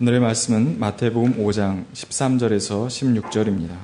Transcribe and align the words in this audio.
오늘의 0.00 0.18
말씀은 0.18 0.80
마태복음 0.80 1.36
5장 1.38 1.84
13절에서 1.92 2.88
16절입니다. 2.88 3.76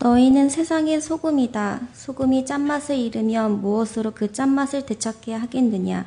너희는 0.00 0.48
세상의 0.48 1.00
소금이다. 1.00 1.82
소금이 1.92 2.46
짠맛을 2.46 2.98
잃으면 2.98 3.60
무엇으로 3.60 4.10
그 4.10 4.32
짠맛을 4.32 4.86
되찾게 4.86 5.34
하겠느냐? 5.34 6.04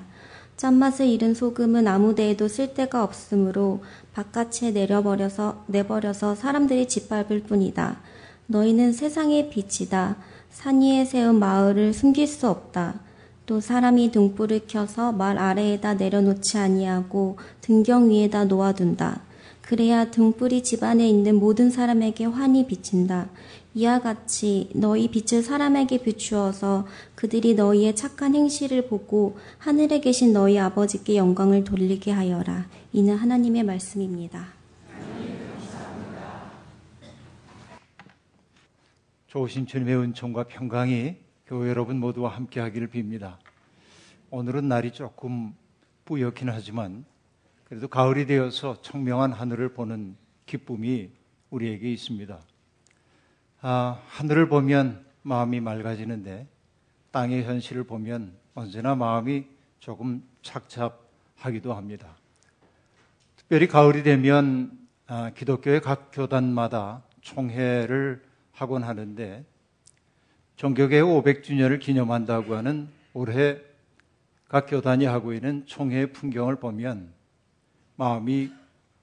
짠맛을 0.57 1.07
잃은 1.07 1.35
소금은 1.35 1.87
아무 1.87 2.15
데에도 2.15 2.49
쓸데가 2.49 3.01
없으므로 3.01 3.81
바깥에 4.13 4.71
내려버려서 4.71 5.63
내버려서 5.67 6.35
사람들이 6.35 6.89
짓밟을 6.89 7.43
뿐이다. 7.47 8.01
너희는 8.47 8.91
세상의 8.91 9.49
빛이다. 9.51 10.17
산 10.49 10.81
위에 10.81 11.05
세운 11.05 11.39
마을을 11.39 11.93
숨길 11.93 12.27
수 12.27 12.49
없다. 12.49 13.06
또 13.47 13.61
사람이 13.61 14.11
등불을 14.11 14.63
켜서 14.67 15.13
말 15.13 15.37
아래에다 15.37 15.93
내려놓지 15.93 16.57
아니하고 16.57 17.37
등경 17.61 18.09
위에다 18.09 18.43
놓아둔다. 18.43 19.21
그래야 19.61 20.11
등불이 20.11 20.63
집안에 20.63 21.07
있는 21.07 21.35
모든 21.35 21.69
사람에게 21.69 22.25
환히 22.25 22.67
비친다. 22.67 23.29
이와 23.73 23.99
같이 23.99 24.69
너희 24.73 25.09
빛을 25.09 25.43
사람에게 25.43 25.99
비추어서 25.99 26.87
그들이 27.15 27.53
너희의 27.55 27.95
착한 27.95 28.35
행실을 28.35 28.89
보고 28.89 29.37
하늘에 29.59 30.01
계신 30.01 30.33
너희 30.33 30.59
아버지께 30.59 31.15
영광을 31.15 31.63
돌리게 31.63 32.11
하여라. 32.11 32.67
이는 32.91 33.15
하나님의 33.15 33.63
말씀입니다. 33.63 34.47
좋으신 39.27 39.67
주님의 39.67 39.95
은총과 39.95 40.47
평강이 40.47 41.26
교회 41.47 41.69
여러분 41.69 41.97
모두와 42.01 42.35
함께 42.35 42.59
하기를 42.59 42.89
빕니다. 42.89 43.37
오늘은 44.31 44.67
날이 44.67 44.91
조금 44.91 45.55
뿌옇긴 46.03 46.49
하지만 46.49 47.05
그래도 47.63 47.87
가을이 47.87 48.25
되어서 48.25 48.81
청명한 48.81 49.31
하늘을 49.31 49.73
보는 49.73 50.17
기쁨이 50.45 51.09
우리에게 51.49 51.89
있습니다. 51.93 52.37
아, 53.61 54.01
하늘을 54.07 54.49
보면 54.49 55.05
마음이 55.21 55.61
맑아지는데 55.61 56.45
땅의 57.11 57.45
현실을 57.45 57.85
보면 57.85 58.33
언제나 58.53 58.95
마음이 58.95 59.45
조금 59.79 60.27
착잡하기도 60.41 61.73
합니다. 61.73 62.17
특별히 63.37 63.69
가을이 63.69 64.03
되면 64.03 64.77
아, 65.07 65.29
기독교의 65.29 65.79
각 65.79 66.09
교단마다 66.11 67.03
총회를 67.21 68.21
하곤 68.51 68.83
하는데 68.83 69.45
종교개혁 70.57 71.09
500주년을 71.09 71.79
기념한다고 71.79 72.55
하는 72.55 72.89
올해 73.13 73.59
각 74.49 74.65
교단이 74.65 75.05
하고 75.05 75.33
있는 75.33 75.67
총회의 75.67 76.11
풍경을 76.11 76.55
보면 76.55 77.13
마음이 77.95 78.51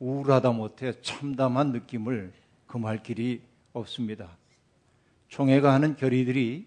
우울하다 0.01 0.51
못해 0.51 1.01
참담한 1.01 1.71
느낌을 1.71 2.33
금할 2.67 3.05
길이 3.05 3.41
없습니다. 3.73 4.37
총회가 5.29 5.73
하는 5.73 5.95
결의들이 5.95 6.67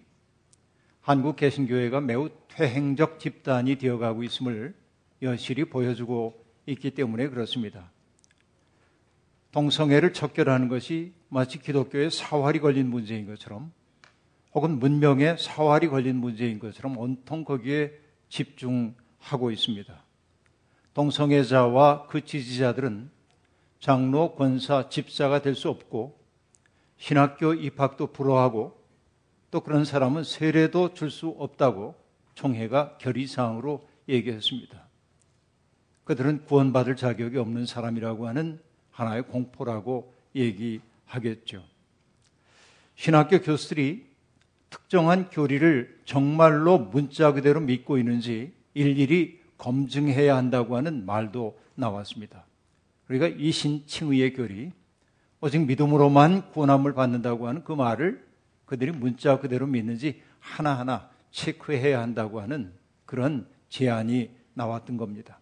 한국 1.01 1.35
개신교회가 1.35 1.99
매우 1.99 2.29
퇴행적 2.47 3.19
집단이 3.19 3.75
되어가고 3.75 4.23
있음을 4.23 4.73
여실히 5.21 5.65
보여주고 5.65 6.45
있기 6.65 6.91
때문에 6.91 7.27
그렇습니다. 7.27 7.91
동성애를 9.51 10.13
척결하는 10.13 10.69
것이 10.69 11.11
마치 11.27 11.59
기독교의 11.59 12.09
사활이 12.09 12.59
걸린 12.59 12.89
문제인 12.89 13.25
것처럼 13.25 13.75
혹은 14.53 14.79
문명의 14.79 15.37
사활이 15.37 15.87
걸린 15.87 16.17
문제인 16.17 16.59
것처럼 16.59 16.97
온통 16.97 17.43
거기에 17.43 17.91
집중하고 18.29 19.51
있습니다. 19.51 20.03
동성애자와 20.93 22.07
그 22.07 22.23
지지자들은 22.25 23.11
장로, 23.79 24.33
권사, 24.35 24.89
집사가 24.89 25.41
될 25.41 25.53
수 25.53 25.69
없고 25.69 26.19
신학교 26.97 27.53
입학도 27.53 28.07
불허하고 28.07 28.83
또 29.51 29.61
그런 29.61 29.85
사람은 29.85 30.23
세례도 30.23 30.95
줄 30.95 31.11
수 31.11 31.29
없다고 31.37 31.95
총회가 32.33 32.97
결의사항으로 32.97 33.87
얘기했습니다. 34.09 34.87
그들은 36.03 36.45
구원받을 36.45 36.95
자격이 36.95 37.37
없는 37.37 37.65
사람이라고 37.65 38.27
하는 38.27 38.59
하나의 38.91 39.23
공포라고 39.23 40.13
얘기하겠죠. 40.35 41.63
신학교 42.95 43.39
교수들이 43.41 44.06
특정한 44.69 45.29
교리를 45.29 46.01
정말로 46.05 46.77
문자 46.77 47.31
그대로 47.31 47.59
믿고 47.59 47.97
있는지 47.97 48.53
일일이 48.73 49.39
검증해야 49.57 50.35
한다고 50.35 50.75
하는 50.75 51.05
말도 51.05 51.57
나왔습니다. 51.75 52.45
그러니까 53.07 53.37
이 53.39 53.51
신칭의의 53.51 54.33
교리, 54.33 54.71
오직 55.39 55.65
믿음으로만 55.65 56.51
구원함을 56.51 56.93
받는다고 56.93 57.47
하는 57.47 57.63
그 57.63 57.71
말을 57.71 58.25
그들이 58.65 58.91
문자 58.91 59.39
그대로 59.39 59.65
믿는지 59.67 60.21
하나하나 60.39 61.09
체크해야 61.31 62.01
한다고 62.01 62.41
하는 62.41 62.73
그런 63.05 63.47
제안이 63.69 64.31
나왔던 64.53 64.97
겁니다. 64.97 65.39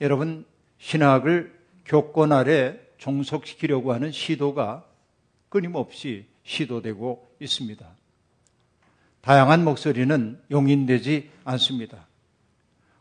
여러분, 0.00 0.44
신학을 0.78 1.58
교권 1.84 2.32
아래 2.32 2.78
종속시키려고 2.98 3.92
하는 3.92 4.10
시도가 4.12 4.84
끊임없이 5.48 6.26
시도되고 6.44 7.36
있습니다. 7.40 8.01
다양한 9.22 9.64
목소리는 9.64 10.40
용인되지 10.50 11.30
않습니다. 11.44 12.06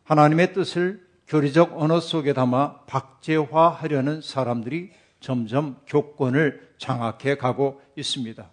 하나님의 0.04 0.54
뜻을 0.54 1.06
교리적 1.28 1.82
언어 1.82 2.00
속에 2.00 2.34
담아 2.34 2.82
박제화하려는 2.86 4.22
사람들이 4.22 4.92
점점 5.20 5.78
교권을 5.88 6.74
장악해 6.78 7.38
가고 7.38 7.82
있습니다. 7.96 8.50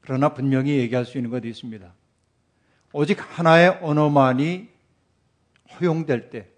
그러나 0.00 0.32
분명히 0.32 0.78
얘기할 0.78 1.04
수 1.04 1.18
있는 1.18 1.30
것이 1.30 1.48
있습니다. 1.48 1.92
오직 2.92 3.18
하나의 3.20 3.78
언어만이 3.82 4.68
허용될 5.78 6.30
때 6.30 6.48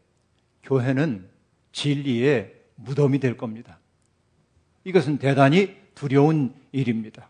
교회는 0.62 1.28
진리의 1.72 2.54
무덤이 2.76 3.18
될 3.18 3.36
겁니다. 3.36 3.78
이것은 4.84 5.18
대단히 5.18 5.76
두려운 5.94 6.54
일입니다. 6.70 7.28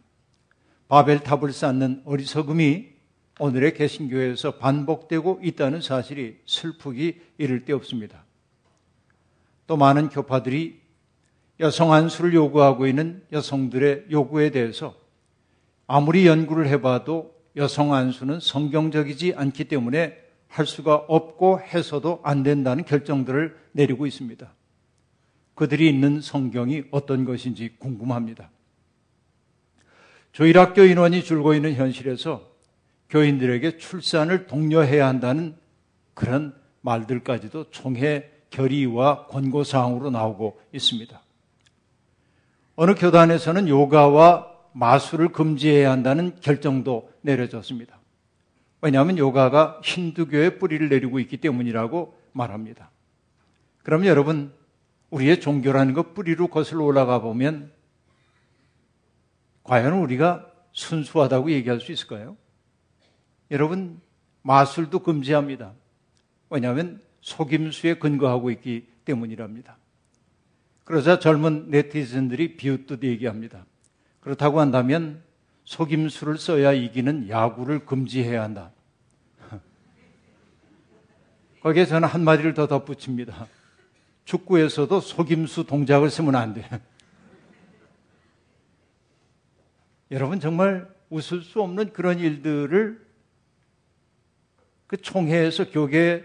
바벨탑을 0.89 1.53
쌓는 1.53 2.03
어리석음이 2.05 2.89
오늘의 3.41 3.75
개신교회에서 3.75 4.57
반복되고 4.57 5.41
있다는 5.43 5.81
사실이 5.81 6.39
슬프기 6.47 7.21
이를 7.39 7.65
데 7.65 7.73
없습니다. 7.73 8.25
또 9.67 9.77
많은 9.77 10.09
교파들이 10.09 10.81
여성 11.61 11.93
안수를 11.93 12.35
요구하고 12.35 12.87
있는 12.87 13.23
여성들의 13.33 14.07
요구에 14.11 14.51
대해서 14.51 14.95
아무리 15.87 16.27
연구를 16.27 16.69
해봐도 16.69 17.35
여성 17.57 17.95
안수는 17.95 18.41
성경적이지 18.41 19.35
않기 19.37 19.65
때문에 19.65 20.17
할 20.47 20.67
수가 20.67 20.95
없고 20.95 21.61
해서도 21.61 22.21
안 22.23 22.43
된다는 22.43 22.85
결정들을 22.85 23.57
내리고 23.73 24.07
있습니다. 24.07 24.53
그들이 25.55 25.89
있는 25.89 26.21
성경이 26.21 26.85
어떤 26.91 27.25
것인지 27.25 27.77
궁금합니다. 27.79 28.51
조일학교 30.33 30.85
인원이 30.85 31.25
줄고 31.25 31.55
있는 31.55 31.75
현실에서 31.75 32.49
교인들에게 33.11 33.79
출산을 33.79 34.47
독려해야 34.47 35.07
한다는 35.07 35.57
그런 36.15 36.55
말들까지도 36.83 37.71
총회 37.71 38.31
결의와 38.51 39.27
권고사항으로 39.27 40.11
나오고 40.11 40.61
있습니다. 40.73 41.21
어느 42.77 42.95
교단에서는 42.95 43.69
요가와 43.69 44.53
마술을 44.73 45.29
금지해야 45.29 45.91
한다는 45.91 46.37
결정도 46.41 47.11
내려졌습니다. 47.23 47.99
왜냐하면 48.81 49.19
요가가 49.19 49.81
힌두교의 49.83 50.59
뿌리를 50.59 50.89
내리고 50.89 51.19
있기 51.19 51.39
때문이라고 51.39 52.17
말합니다. 52.33 52.91
그럼 53.83 54.07
여러분, 54.07 54.53
우리의 55.11 55.41
종교라는 55.41 55.95
것 55.95 56.15
뿌리로 56.15 56.49
거슬러 56.49 56.85
올라가 56.85 57.21
보면 57.21 57.73
과연 59.69 59.93
우리가 59.93 60.51
순수하다고 60.73 61.51
얘기할 61.51 61.79
수 61.81 61.93
있을까요? 61.93 62.39
여러분, 63.51 64.01
마술도 64.41 65.01
금지합니다. 65.01 65.75
왜냐하면 66.49 67.03
속임수에 67.21 67.99
근거하고 67.99 68.51
있기 68.51 68.87
때문이랍니다. 69.05 69.77
그러자 70.85 71.19
젊은 71.19 71.71
네티즌들이 71.71 72.57
비웃듯 72.57 73.05
얘기합니다. 73.05 73.67
그렇다고 74.21 74.59
한다면 74.59 75.23
속임수를 75.65 76.39
써야 76.39 76.73
이기는 76.73 77.29
야구를 77.29 77.85
금지해야 77.85 78.43
한다. 78.43 78.71
거기에 81.61 81.85
저는 81.85 82.09
한마디를 82.09 82.55
더 82.55 82.67
덧붙입니다. 82.69 83.47
축구에서도 84.25 84.99
속임수 85.01 85.65
동작을 85.65 86.09
쓰면 86.09 86.37
안 86.37 86.55
돼. 86.55 86.67
여러분 90.11 90.41
정말 90.41 90.89
웃을 91.11 91.43
수 91.43 91.61
없는 91.63 91.93
그런 91.93 92.19
일들을 92.19 93.07
그 94.87 94.97
총회에서 94.97 95.71
교계 95.71 96.25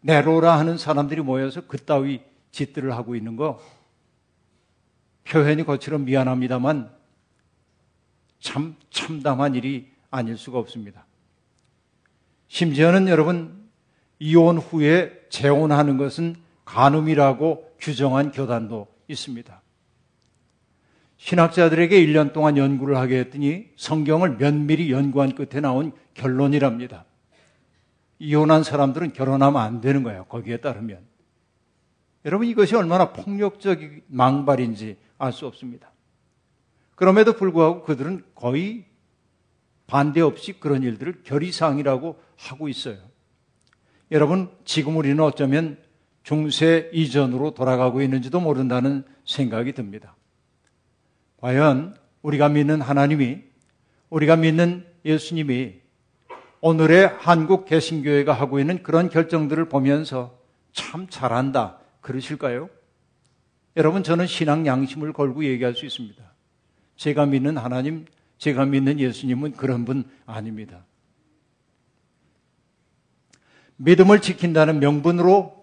내로라 0.00 0.58
하는 0.58 0.78
사람들이 0.78 1.22
모여서 1.22 1.66
그따위 1.66 2.22
짓들을 2.50 2.92
하고 2.92 3.16
있는 3.16 3.36
거 3.36 3.60
표현이 5.24 5.64
거칠어 5.64 5.98
미안합니다만 5.98 6.90
참 8.40 8.76
참담한 8.90 9.54
일이 9.54 9.90
아닐 10.10 10.36
수가 10.36 10.58
없습니다. 10.58 11.06
심지어는 12.48 13.08
여러분 13.08 13.68
이혼 14.18 14.58
후에 14.58 15.26
재혼하는 15.28 15.96
것은 15.96 16.36
간음이라고 16.64 17.76
규정한 17.80 18.30
교단도 18.30 18.86
있습니다. 19.08 19.63
신학자들에게 21.16 22.04
1년 22.06 22.32
동안 22.32 22.56
연구를 22.56 22.96
하게 22.96 23.18
했더니 23.20 23.70
성경을 23.76 24.36
면밀히 24.36 24.90
연구한 24.90 25.34
끝에 25.34 25.60
나온 25.60 25.92
결론이랍니다. 26.14 27.04
이혼한 28.18 28.62
사람들은 28.62 29.12
결혼하면 29.12 29.60
안 29.60 29.80
되는 29.80 30.02
거예요. 30.02 30.24
거기에 30.24 30.58
따르면. 30.58 31.00
여러분 32.24 32.46
이것이 32.46 32.74
얼마나 32.74 33.12
폭력적인 33.12 34.02
망발인지 34.06 34.96
알 35.18 35.32
수 35.32 35.46
없습니다. 35.46 35.90
그럼에도 36.94 37.32
불구하고 37.34 37.82
그들은 37.82 38.24
거의 38.34 38.84
반대 39.86 40.20
없이 40.20 40.54
그런 40.54 40.82
일들을 40.82 41.22
결의사항이라고 41.24 42.18
하고 42.36 42.68
있어요. 42.68 42.98
여러분, 44.10 44.50
지금 44.64 44.96
우리는 44.96 45.18
어쩌면 45.22 45.78
중세 46.22 46.90
이전으로 46.92 47.52
돌아가고 47.52 48.00
있는지도 48.00 48.40
모른다는 48.40 49.04
생각이 49.26 49.72
듭니다. 49.72 50.16
과연 51.44 51.94
우리가 52.22 52.48
믿는 52.48 52.80
하나님이, 52.80 53.42
우리가 54.08 54.34
믿는 54.36 54.86
예수님이 55.04 55.74
오늘의 56.62 57.18
한국 57.18 57.66
개신교회가 57.66 58.32
하고 58.32 58.60
있는 58.60 58.82
그런 58.82 59.10
결정들을 59.10 59.68
보면서 59.68 60.38
참 60.72 61.06
잘한다. 61.06 61.80
그러실까요? 62.00 62.70
여러분, 63.76 64.02
저는 64.02 64.26
신앙 64.26 64.64
양심을 64.64 65.12
걸고 65.12 65.44
얘기할 65.44 65.74
수 65.74 65.84
있습니다. 65.84 66.24
제가 66.96 67.26
믿는 67.26 67.58
하나님, 67.58 68.06
제가 68.38 68.64
믿는 68.64 68.98
예수님은 68.98 69.52
그런 69.52 69.84
분 69.84 70.04
아닙니다. 70.24 70.86
믿음을 73.76 74.22
지킨다는 74.22 74.80
명분으로 74.80 75.62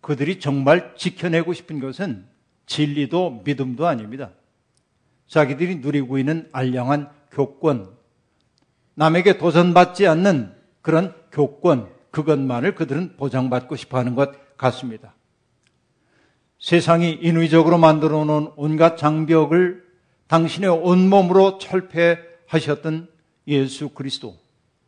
그들이 0.00 0.40
정말 0.40 0.96
지켜내고 0.96 1.52
싶은 1.52 1.78
것은 1.78 2.26
진리도 2.66 3.42
믿음도 3.44 3.86
아닙니다. 3.86 4.32
자기들이 5.30 5.76
누리고 5.76 6.18
있는 6.18 6.48
알량한 6.50 7.08
교권, 7.30 7.88
남에게 8.94 9.38
도전받지 9.38 10.08
않는 10.08 10.52
그런 10.82 11.14
교권, 11.30 11.88
그것만을 12.10 12.74
그들은 12.74 13.16
보장받고 13.16 13.76
싶어 13.76 13.98
하는 13.98 14.16
것 14.16 14.32
같습니다. 14.56 15.14
세상이 16.58 17.20
인위적으로 17.22 17.78
만들어 17.78 18.24
놓은 18.24 18.50
온갖 18.56 18.96
장벽을 18.96 19.84
당신의 20.26 20.68
온몸으로 20.68 21.58
철폐하셨던 21.58 23.08
예수 23.46 23.90
그리스도. 23.90 24.36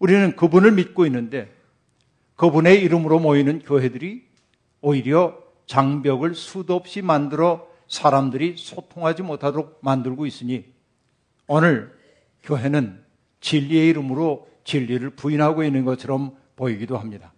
우리는 0.00 0.35
그분을 0.35 0.73
믿고 0.73 1.06
있는데 1.06 1.55
그분의 2.35 2.83
이름으로 2.83 3.21
모이는 3.21 3.61
교회들이 3.61 4.25
오히려 4.81 5.39
장벽을 5.67 6.35
수도 6.35 6.75
없이 6.75 7.00
만들어 7.00 7.71
사람들이 7.93 8.55
소통하지 8.56 9.23
못하도록 9.23 9.81
만들고 9.83 10.25
있으니 10.25 10.65
오늘 11.47 11.94
교회는 12.43 13.05
진리의 13.43 13.89
이름으로 13.89 14.49
진리를 14.65 15.11
부인하고 15.11 15.62
있는 15.62 15.85
것처럼 15.85 16.35
보이기도 16.56 16.97
합니다. 16.97 17.35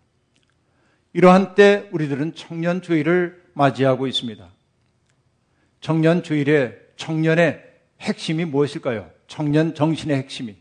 이러한 1.13 1.57
때 1.57 1.89
우리들은 1.91 2.35
청년주의를 2.35 3.43
맞이하고 3.55 4.07
있습니다. 4.07 4.49
청년 5.81 6.23
주일의 6.23 6.79
청년의 6.97 7.61
핵심이 8.01 8.45
무엇일까요? 8.45 9.11
청년 9.27 9.75
정신의 9.75 10.17
핵심이. 10.19 10.57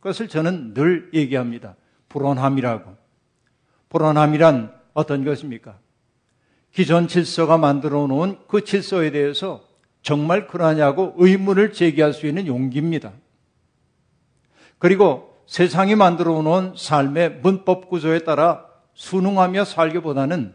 그것을 0.00 0.28
저는 0.28 0.72
늘 0.72 1.10
얘기합니다. 1.12 1.76
불온함이라고. 2.08 2.96
불온함이란 3.90 4.74
어떤 4.94 5.24
것입니까? 5.26 5.78
기존 6.72 7.08
질서가 7.08 7.56
만들어 7.56 8.06
놓은 8.06 8.38
그 8.48 8.64
질서에 8.64 9.10
대해서 9.10 9.64
정말 10.02 10.46
그러냐고 10.46 11.14
의문을 11.16 11.72
제기할 11.72 12.12
수 12.12 12.26
있는 12.26 12.46
용기입니다. 12.46 13.12
그리고 14.78 15.34
세상이 15.46 15.94
만들어 15.94 16.42
놓은 16.42 16.74
삶의 16.76 17.40
문법 17.40 17.88
구조에 17.88 18.20
따라 18.20 18.66
순응하며 18.94 19.64
살기보다는 19.64 20.54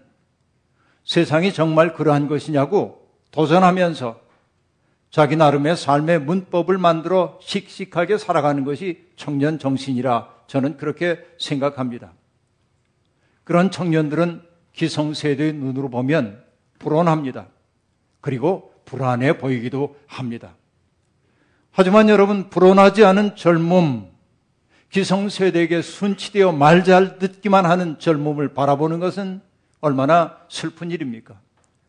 세상이 1.03 1.53
정말 1.53 1.93
그러한 1.93 2.27
것이냐고 2.27 3.07
도전하면서 3.31 4.19
자기 5.09 5.35
나름의 5.35 5.75
삶의 5.75 6.21
문법을 6.21 6.77
만들어 6.77 7.37
씩씩하게 7.41 8.17
살아가는 8.17 8.63
것이 8.63 9.05
청년 9.15 9.59
정신이라 9.59 10.29
저는 10.47 10.77
그렇게 10.77 11.19
생각합니다. 11.37 12.13
그런 13.43 13.71
청년들은 13.71 14.41
기성세대의 14.73 15.53
눈으로 15.53 15.89
보면 15.89 16.43
불온합니다. 16.79 17.47
그리고 18.21 18.73
불안해 18.85 19.37
보이기도 19.37 19.95
합니다. 20.07 20.55
하지만 21.71 22.09
여러분, 22.09 22.49
불온하지 22.49 23.05
않은 23.05 23.35
젊음, 23.35 24.05
기성세대에게 24.89 25.81
순치되어 25.81 26.51
말 26.51 26.83
잘 26.83 27.17
듣기만 27.17 27.65
하는 27.65 27.97
젊음을 27.97 28.53
바라보는 28.53 28.99
것은 28.99 29.41
얼마나 29.79 30.37
슬픈 30.49 30.91
일입니까? 30.91 31.39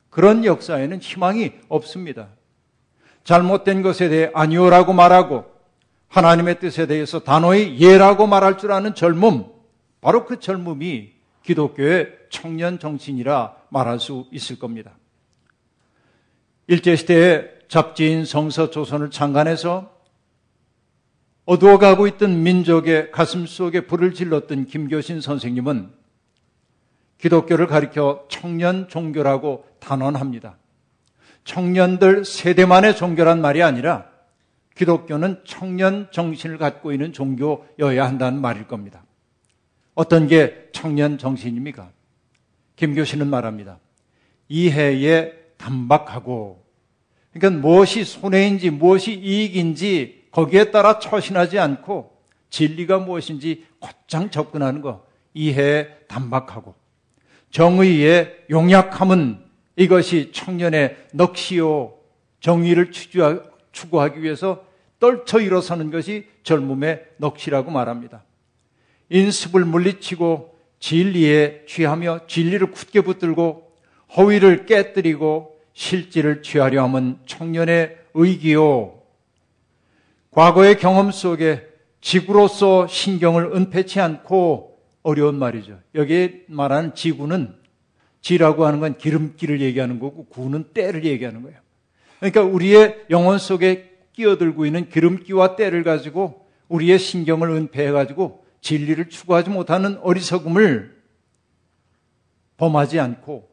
그런 0.08 0.44
역사에는 0.44 1.00
희망이 1.00 1.52
없습니다. 1.69 2.29
잘못된 3.25 3.82
것에 3.82 4.08
대해 4.08 4.31
아니오라고 4.34 4.93
말하고 4.93 5.46
하나님의 6.08 6.61
뜻에 6.61 6.87
대해서 6.87 7.20
단호히 7.20 7.79
예라고 7.81 8.26
말할 8.26 8.58
줄 8.58 8.73
아는 8.73 8.94
젊음, 8.94 9.44
바로 10.00 10.26
그 10.26 10.38
젊음이 10.38 11.12
기독교의 11.43 12.21
청년 12.32 12.81
정신이라 12.81 13.55
말할 13.69 14.00
수 14.00 14.26
있을 14.32 14.58
겁니다. 14.58 14.96
일제시대에 16.67 17.44
잡지인 17.69 18.25
성서 18.25 18.70
조선을 18.70 19.11
창간해서 19.11 19.93
어두워가고 21.44 22.06
있던 22.08 22.43
민족의 22.43 23.12
가슴 23.12 23.46
속에 23.46 23.82
불을 23.87 24.14
질렀던 24.14 24.67
김교신 24.67 25.20
선생님은 25.20 25.93
기독교를 27.19 27.67
가리켜 27.67 28.26
청년 28.29 28.88
종교라고 28.88 29.64
단언합니다. 29.79 30.56
청년들 31.44 32.24
세대만의 32.24 32.96
종교란 32.96 33.41
말이 33.41 33.62
아니라 33.62 34.06
기독교는 34.74 35.43
청년 35.44 36.08
정신을 36.10 36.56
갖고 36.56 36.93
있는 36.93 37.12
종교여야 37.12 38.06
한다는 38.06 38.41
말일 38.41 38.67
겁니다. 38.67 39.05
어떤 39.94 40.27
게 40.27 40.69
청년 40.72 41.19
정신입니까? 41.19 41.91
김교신은 42.82 43.29
말합니다. 43.29 43.79
이해에 44.48 45.32
단박하고, 45.56 46.65
그러니까 47.32 47.60
무엇이 47.60 48.03
손해인지 48.05 48.70
무엇이 48.70 49.12
이익인지 49.12 50.24
거기에 50.32 50.72
따라 50.72 50.98
처신하지 50.98 51.60
않고 51.60 52.12
진리가 52.51 52.98
무엇인지 52.98 53.67
곧장 53.79 54.31
접근하는 54.31 54.81
거, 54.81 55.06
이해에 55.32 55.91
단박하고, 56.08 56.74
정의의 57.53 58.46
용약함은 58.51 59.39
이것이 59.77 60.32
청년의 60.32 60.96
넋이요, 61.12 61.94
정의를 62.41 62.91
추구하기 63.70 64.20
위해서 64.22 64.65
떨쳐 64.98 65.41
일어서는 65.41 65.93
것이 65.93 66.27
젊음의 66.43 67.05
넋이라고 67.19 67.70
말합니다. 67.70 68.24
인습을 69.08 69.65
물리치고 69.67 70.52
진리에 70.82 71.62
취하며 71.67 72.27
진리를 72.27 72.72
굳게 72.72 73.03
붙들고 73.03 73.70
허위를 74.17 74.67
깨뜨리고 74.67 75.56
실질을 75.74 76.43
취하려 76.43 76.82
함은 76.82 77.19
청년의 77.24 77.96
의기요. 78.15 79.01
과거의 80.32 80.79
경험 80.79 81.12
속에 81.12 81.69
지구로서 82.01 82.89
신경을 82.89 83.53
은폐치 83.55 84.01
않고 84.01 84.77
어려운 85.05 85.36
말이죠. 85.36 85.79
여기에 85.94 86.43
말하는 86.48 86.96
지구는 86.96 87.55
지라고 88.20 88.67
하는 88.67 88.81
건 88.81 88.98
기름기를 88.98 89.60
얘기하는 89.60 90.01
거고 90.01 90.24
구는 90.27 90.70
때를 90.74 91.05
얘기하는 91.05 91.43
거예요. 91.43 91.58
그러니까 92.19 92.43
우리의 92.43 93.05
영혼 93.08 93.39
속에 93.39 93.93
끼어들고 94.15 94.67
있는 94.67 94.89
기름기와 94.89 95.55
때를 95.55 95.84
가지고 95.84 96.44
우리의 96.69 96.98
신경을 96.98 97.51
은폐해 97.51 97.93
가지고 97.93 98.42
진리를 98.62 99.10
추구하지 99.10 99.50
못하는 99.50 99.98
어리석음을 99.98 101.02
범하지 102.56 103.00
않고 103.00 103.50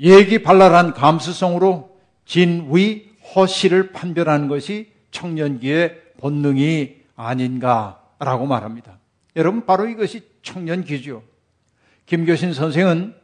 얘기 0.00 0.42
발랄한 0.42 0.94
감수성으로 0.94 1.98
진위 2.24 3.10
허시를 3.34 3.92
판별하는 3.92 4.48
것이 4.48 4.92
청년기의 5.10 6.00
본능이 6.18 7.02
아닌가라고 7.16 8.46
말합니다. 8.46 8.98
여러분 9.36 9.66
바로 9.66 9.88
이것이 9.88 10.22
청년기죠. 10.42 11.22
김교신 12.06 12.52
선생은 12.52 13.14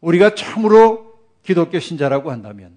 우리가 0.00 0.34
참으로 0.34 1.18
기독교 1.42 1.78
신자라고 1.78 2.30
한다면 2.30 2.76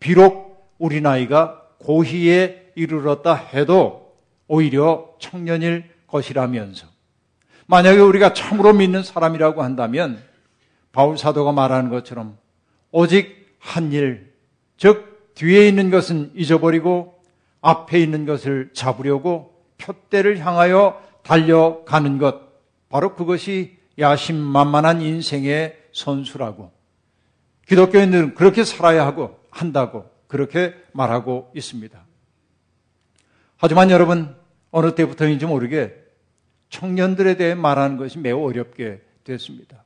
비록 0.00 0.74
우리 0.78 1.00
나이가 1.00 1.68
고희에 1.78 2.72
이르렀다 2.74 3.34
해도 3.34 4.16
오히려 4.46 5.14
청년일 5.18 5.90
것이라면서 6.06 6.93
만약에 7.66 7.98
우리가 7.98 8.34
참으로 8.34 8.72
믿는 8.72 9.02
사람이라고 9.02 9.62
한다면 9.62 10.22
바울 10.92 11.18
사도가 11.18 11.52
말하는 11.52 11.90
것처럼 11.90 12.38
오직 12.90 13.56
한 13.58 13.92
일, 13.92 14.32
즉 14.76 15.32
뒤에 15.34 15.68
있는 15.68 15.90
것은 15.90 16.32
잊어버리고 16.34 17.20
앞에 17.60 17.98
있는 17.98 18.26
것을 18.26 18.70
잡으려고 18.74 19.54
표대를 19.78 20.38
향하여 20.38 21.02
달려가는 21.22 22.18
것, 22.18 22.42
바로 22.90 23.14
그것이 23.14 23.78
야심만만한 23.98 25.00
인생의 25.00 25.76
선수라고 25.92 26.72
기독교인들은 27.66 28.34
그렇게 28.34 28.64
살아야 28.64 29.06
하고 29.06 29.40
한다고 29.50 30.10
그렇게 30.26 30.74
말하고 30.92 31.50
있습니다. 31.54 31.98
하지만 33.56 33.90
여러분 33.90 34.36
어느 34.70 34.94
때부터인지 34.94 35.46
모르게 35.46 36.03
청년들에 36.68 37.36
대해 37.36 37.54
말하는 37.54 37.96
것이 37.96 38.18
매우 38.18 38.48
어렵게 38.48 39.00
됐습니다. 39.24 39.84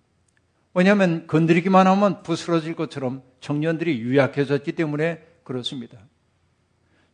왜냐하면 0.74 1.26
건드리기만 1.26 1.86
하면 1.86 2.22
부스러질 2.22 2.74
것처럼 2.76 3.22
청년들이 3.40 3.98
유약해졌기 3.98 4.72
때문에 4.72 5.22
그렇습니다. 5.44 5.98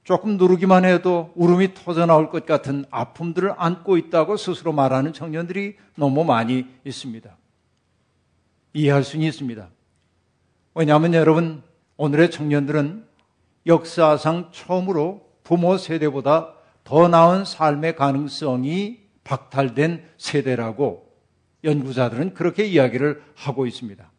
조금 0.05 0.37
누르기만 0.37 0.85
해도 0.85 1.33
울음이 1.35 1.73
터져 1.73 2.05
나올 2.05 2.29
것 2.29 2.45
같은 2.45 2.85
아픔들을 2.91 3.55
안고 3.57 3.97
있다고 3.97 4.37
스스로 4.37 4.73
말하는 4.73 5.15
청년들이 5.15 5.77
너무 5.97 6.25
많이 6.25 6.67
있습니다. 6.85 7.35
이해할 8.75 9.03
수는 9.03 9.27
있습니다. 9.27 9.69
왜냐하면 10.75 11.15
여러분, 11.15 11.63
오늘의 11.97 12.31
청년들은 12.31 13.07
역사상 13.67 14.51
처음으로 14.53 15.27
부모 15.43 15.79
세대보다 15.79 16.55
더 16.83 17.09
나은 17.09 17.47
삶의 17.47 17.97
가능성이 17.97 19.04
박탈된 19.25 20.05
세대라고 20.19 21.13
연구자들은 21.65 22.35
그렇게 22.35 22.65
이야기를 22.67 23.23
하고 23.35 23.67
있습니다. 23.67 24.11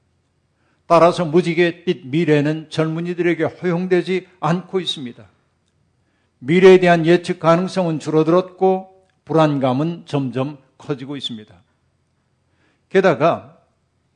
따라서 0.88 1.26
무지개 1.26 1.84
빛 1.84 2.08
미래는 2.08 2.70
젊은이들에게 2.70 3.44
허용되지 3.44 4.28
않고 4.40 4.80
있습니다. 4.80 5.26
미래에 6.40 6.80
대한 6.80 7.06
예측 7.06 7.40
가능성은 7.40 8.00
줄어들었고 8.00 9.08
불안감은 9.26 10.04
점점 10.06 10.58
커지고 10.78 11.16
있습니다. 11.18 11.56
게다가 12.90 13.60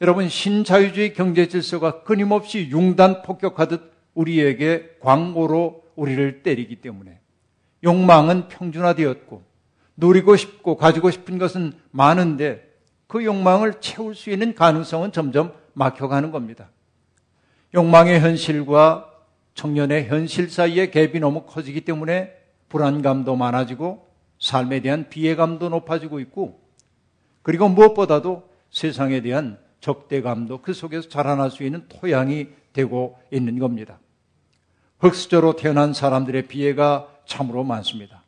여러분 0.01 0.29
신자유주의 0.29 1.13
경제 1.13 1.47
질서가 1.47 2.03
끊임없이 2.03 2.69
융단 2.71 3.23
폭격하듯 3.23 3.91
우리에게 4.13 4.97
광고로 5.01 5.83
우리를 5.95 6.43
때리기 6.43 6.77
때문에 6.77 7.19
욕망은 7.83 8.47
평준화되었고 8.47 9.48
누리고 9.99 10.35
싶고 10.35 10.77
가지고 10.77 11.11
싶은 11.11 11.37
것은 11.37 11.73
많은데 11.91 12.67
그 13.07 13.23
욕망을 13.23 13.81
채울 13.81 14.15
수 14.15 14.29
있는 14.29 14.55
가능성은 14.55 15.11
점점 15.11 15.53
막혀가는 15.73 16.31
겁니다. 16.31 16.69
욕망의 17.73 18.19
현실과 18.21 19.11
청년의 19.53 20.07
현실 20.07 20.49
사이의 20.49 20.89
갭이 20.89 21.19
너무 21.19 21.43
커지기 21.43 21.81
때문에 21.81 22.33
불안감도 22.69 23.35
많아지고 23.35 24.07
삶에 24.39 24.79
대한 24.79 25.09
비애감도 25.09 25.69
높아지고 25.69 26.19
있고 26.21 26.61
그리고 27.41 27.67
무엇보다도 27.67 28.49
세상에 28.69 29.21
대한 29.21 29.59
적대감도 29.81 30.61
그 30.61 30.73
속에서 30.73 31.09
자라날 31.09 31.51
수 31.51 31.63
있는 31.63 31.85
토양이 31.89 32.47
되고 32.73 33.17
있는 33.31 33.59
겁니다. 33.59 33.99
흙수저로 34.99 35.55
태어난 35.55 35.93
사람들의 35.93 36.47
비애가 36.47 37.09
참으로 37.25 37.63
많습니다. 37.63 38.18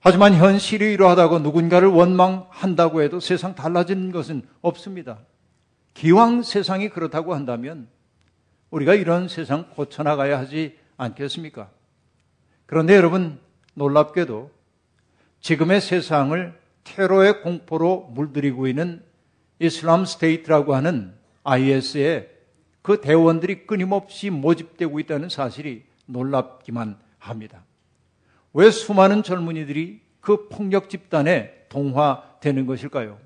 하지만 0.00 0.34
현실이 0.34 0.92
이러하다고 0.92 1.40
누군가를 1.40 1.88
원망한다고 1.88 3.02
해도 3.02 3.20
세상 3.20 3.54
달라지는 3.54 4.12
것은 4.12 4.42
없습니다. 4.60 5.18
기왕 5.94 6.42
세상이 6.42 6.90
그렇다고 6.90 7.34
한다면 7.34 7.88
우리가 8.70 8.94
이런 8.94 9.28
세상 9.28 9.70
고쳐나가야 9.70 10.38
하지 10.38 10.78
않겠습니까? 10.96 11.70
그런데 12.66 12.94
여러분, 12.94 13.40
놀랍게도 13.74 14.50
지금의 15.40 15.80
세상을 15.80 16.58
테러의 16.84 17.42
공포로 17.42 18.10
물들이고 18.12 18.66
있는 18.66 19.02
이슬람 19.58 20.04
스테이트라고 20.04 20.74
하는 20.74 21.14
IS의 21.44 22.28
그 22.82 23.00
대원들이 23.00 23.66
끊임없이 23.66 24.30
모집되고 24.30 25.00
있다는 25.00 25.28
사실이 25.28 25.84
놀랍기만 26.06 26.98
합니다. 27.18 27.64
왜 28.58 28.72
수많은 28.72 29.22
젊은이들이 29.22 30.00
그 30.20 30.48
폭력 30.48 30.90
집단에 30.90 31.52
동화되는 31.68 32.66
것일까요? 32.66 33.16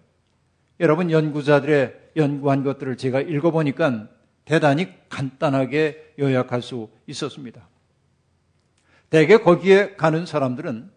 여러분 0.79 1.11
연구자들의 1.11 1.95
연구한 2.17 2.63
것들을 2.63 2.99
제가 2.99 3.23
읽어보니까 3.23 4.09
대단히 4.45 4.89
간단하게 5.09 6.17
요약할 6.19 6.61
수 6.61 6.91
있었습니다. 7.07 7.67
대개 9.09 9.39
거기에 9.39 9.95
가는 9.97 10.27
사람들은 10.27 10.91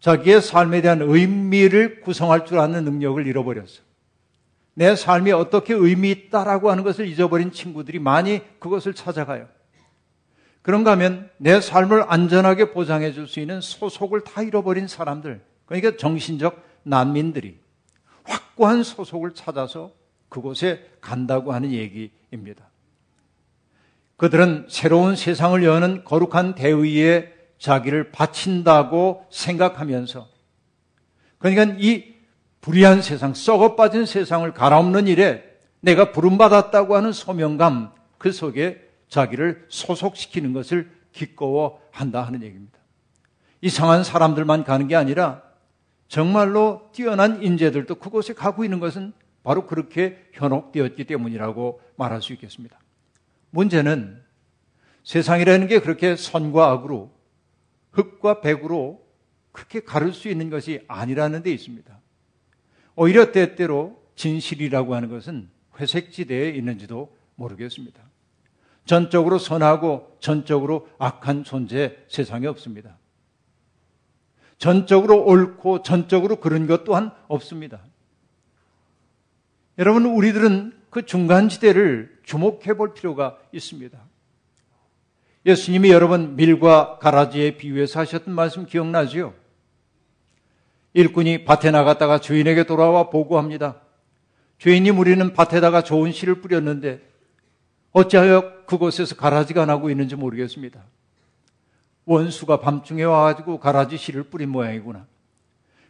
자기의 0.00 0.42
삶에 0.42 0.82
대한 0.82 1.00
의미를 1.00 2.02
구성할 2.02 2.44
줄 2.44 2.58
아는 2.58 2.84
능력을 2.84 3.26
잃어버렸어. 3.26 3.80
내 4.74 4.94
삶이 4.94 5.32
어떻게 5.32 5.72
의미 5.72 6.10
있다라고 6.10 6.70
하는 6.70 6.84
것을 6.84 7.06
잊어버린 7.06 7.52
친구들이 7.52 8.00
많이 8.00 8.42
그것을 8.58 8.92
찾아가요. 8.92 9.48
그런가 10.68 10.90
하면 10.90 11.30
내 11.38 11.62
삶을 11.62 12.04
안전하게 12.08 12.72
보장해 12.72 13.12
줄 13.12 13.26
수 13.26 13.40
있는 13.40 13.62
소속을 13.62 14.20
다 14.20 14.42
잃어버린 14.42 14.86
사람들, 14.86 15.40
그러니까 15.64 15.96
정신적 15.96 16.62
난민들이 16.82 17.58
확고한 18.24 18.82
소속을 18.82 19.32
찾아서 19.32 19.92
그곳에 20.28 20.86
간다고 21.00 21.54
하는 21.54 21.72
얘기입니다. 21.72 22.68
그들은 24.18 24.66
새로운 24.68 25.16
세상을 25.16 25.64
여는 25.64 26.04
거룩한 26.04 26.54
대의에 26.54 27.32
자기를 27.58 28.12
바친다고 28.12 29.24
생각하면서 29.30 30.28
그러니까 31.38 31.76
이 31.78 32.12
불의한 32.60 33.00
세상, 33.00 33.32
썩어 33.32 33.74
빠진 33.74 34.04
세상을 34.04 34.52
갈아엎는 34.52 35.06
일에 35.06 35.44
내가 35.80 36.12
부름받았다고 36.12 36.94
하는 36.94 37.12
소명감 37.12 37.90
그 38.18 38.32
속에 38.32 38.86
자기를 39.08 39.66
소속시키는 39.68 40.52
것을 40.52 40.90
기꺼워 41.12 41.80
한다 41.90 42.22
하는 42.22 42.42
얘기입니다. 42.42 42.78
이상한 43.60 44.04
사람들만 44.04 44.64
가는 44.64 44.86
게 44.86 44.94
아니라 44.94 45.42
정말로 46.06 46.90
뛰어난 46.92 47.42
인재들도 47.42 47.96
그곳에 47.96 48.32
가고 48.32 48.64
있는 48.64 48.80
것은 48.80 49.12
바로 49.42 49.66
그렇게 49.66 50.18
현혹되었기 50.32 51.04
때문이라고 51.04 51.80
말할 51.96 52.22
수 52.22 52.32
있겠습니다. 52.34 52.78
문제는 53.50 54.22
세상이라는 55.04 55.68
게 55.68 55.80
그렇게 55.80 56.16
선과 56.16 56.70
악으로 56.70 57.10
흑과 57.92 58.40
백으로 58.40 59.02
그렇게 59.52 59.80
가를 59.80 60.12
수 60.12 60.28
있는 60.28 60.50
것이 60.50 60.84
아니라는 60.86 61.42
데 61.42 61.50
있습니다. 61.50 61.98
오히려 62.94 63.32
때때로 63.32 64.02
진실이라고 64.16 64.94
하는 64.94 65.08
것은 65.08 65.48
회색지대에 65.78 66.50
있는지도 66.50 67.16
모르겠습니다. 67.36 68.07
전적으로 68.88 69.38
선하고 69.38 70.16
전적으로 70.18 70.88
악한 70.98 71.44
존재 71.44 71.98
세상에 72.08 72.46
없습니다. 72.46 72.96
전적으로 74.56 75.22
옳고 75.24 75.82
전적으로 75.82 76.36
그런 76.36 76.66
것 76.66 76.84
또한 76.84 77.12
없습니다. 77.28 77.82
여러분, 79.78 80.06
우리들은 80.06 80.72
그 80.88 81.04
중간 81.04 81.50
지대를 81.50 82.18
주목해 82.24 82.78
볼 82.78 82.94
필요가 82.94 83.38
있습니다. 83.52 83.96
예수님이 85.44 85.90
여러분 85.90 86.34
밀과 86.34 86.98
가라지에 86.98 87.58
비유해서 87.58 88.00
하셨던 88.00 88.34
말씀 88.34 88.64
기억나지요? 88.64 89.34
일꾼이 90.94 91.44
밭에 91.44 91.70
나갔다가 91.70 92.20
주인에게 92.20 92.64
돌아와 92.64 93.10
보고합니다. 93.10 93.82
주인님 94.56 94.98
우리는 94.98 95.34
밭에다가 95.34 95.82
좋은 95.82 96.10
씨를 96.10 96.40
뿌렸는데 96.40 97.06
어찌하여 97.92 98.64
그곳에서 98.66 99.16
가라지가 99.16 99.66
나고 99.66 99.90
있는지 99.90 100.16
모르겠습니다. 100.16 100.82
원수가 102.04 102.60
밤중에 102.60 103.04
와가지고 103.04 103.60
가라지 103.60 103.96
씨를 103.96 104.24
뿌린 104.24 104.50
모양이구나. 104.50 105.06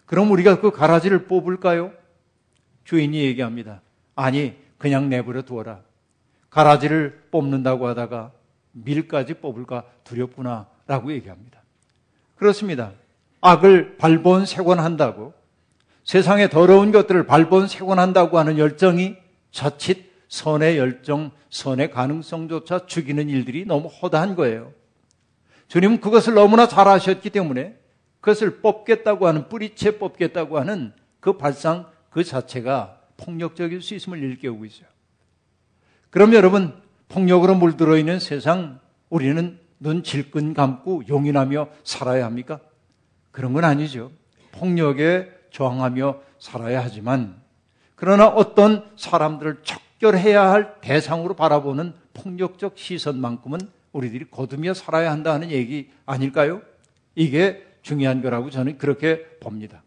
그럼 0.06 0.30
우리가 0.30 0.60
그 0.60 0.70
가라지를 0.70 1.26
뽑을까요? 1.26 1.92
주인이 2.84 3.18
얘기합니다. 3.18 3.82
아니, 4.14 4.56
그냥 4.78 5.08
내버려 5.08 5.42
두어라. 5.42 5.80
가라지를 6.50 7.28
뽑는다고 7.30 7.86
하다가 7.86 8.32
밀까지 8.72 9.34
뽑을까 9.34 9.84
두렵구나. 10.04 10.66
라고 10.86 11.12
얘기합니다. 11.12 11.60
그렇습니다. 12.36 12.92
악을 13.40 13.98
발본 13.98 14.46
세권한다고 14.46 15.34
세상의 16.04 16.48
더러운 16.48 16.90
것들을 16.90 17.26
발본 17.26 17.68
세권한다고 17.68 18.38
하는 18.38 18.56
열정이 18.58 19.16
자칫 19.52 20.07
선의 20.28 20.78
열정, 20.78 21.30
선의 21.50 21.90
가능성조차 21.90 22.86
죽이는 22.86 23.28
일들이 23.28 23.64
너무 23.64 23.88
허다한 23.88 24.36
거예요. 24.36 24.72
주님은 25.68 26.00
그것을 26.00 26.34
너무나 26.34 26.68
잘 26.68 26.86
아셨기 26.88 27.30
때문에 27.30 27.76
그것을 28.20 28.60
뽑겠다고 28.60 29.26
하는 29.26 29.48
뿌리채 29.48 29.98
뽑겠다고 29.98 30.58
하는 30.58 30.92
그 31.20 31.36
발상 31.36 31.86
그 32.10 32.24
자체가 32.24 33.00
폭력적일 33.16 33.82
수 33.82 33.94
있음을 33.94 34.22
일깨우고 34.22 34.64
있어요. 34.64 34.86
그럼 36.10 36.34
여러분 36.34 36.74
폭력으로 37.08 37.54
물들어 37.54 37.96
있는 37.96 38.18
세상 38.18 38.80
우리는 39.08 39.58
눈 39.80 40.02
질끈 40.02 40.54
감고 40.54 41.04
용인하며 41.08 41.68
살아야 41.84 42.24
합니까? 42.24 42.60
그런 43.30 43.52
건 43.52 43.64
아니죠. 43.64 44.10
폭력에 44.52 45.30
저항하며 45.52 46.20
살아야 46.38 46.82
하지만 46.82 47.40
그러나 47.94 48.28
어떤 48.28 48.90
사람들을 48.96 49.62
척결해야 49.98 50.50
할 50.50 50.80
대상으로 50.80 51.34
바라보는 51.34 51.92
폭력적 52.14 52.78
시선만큼은 52.78 53.58
우리들이 53.92 54.26
거두며 54.30 54.74
살아야 54.74 55.10
한다 55.10 55.38
는 55.38 55.50
얘기 55.50 55.90
아닐까요? 56.06 56.62
이게 57.14 57.64
중요한 57.82 58.22
거라고 58.22 58.50
저는 58.50 58.78
그렇게 58.78 59.24
봅니다. 59.40 59.82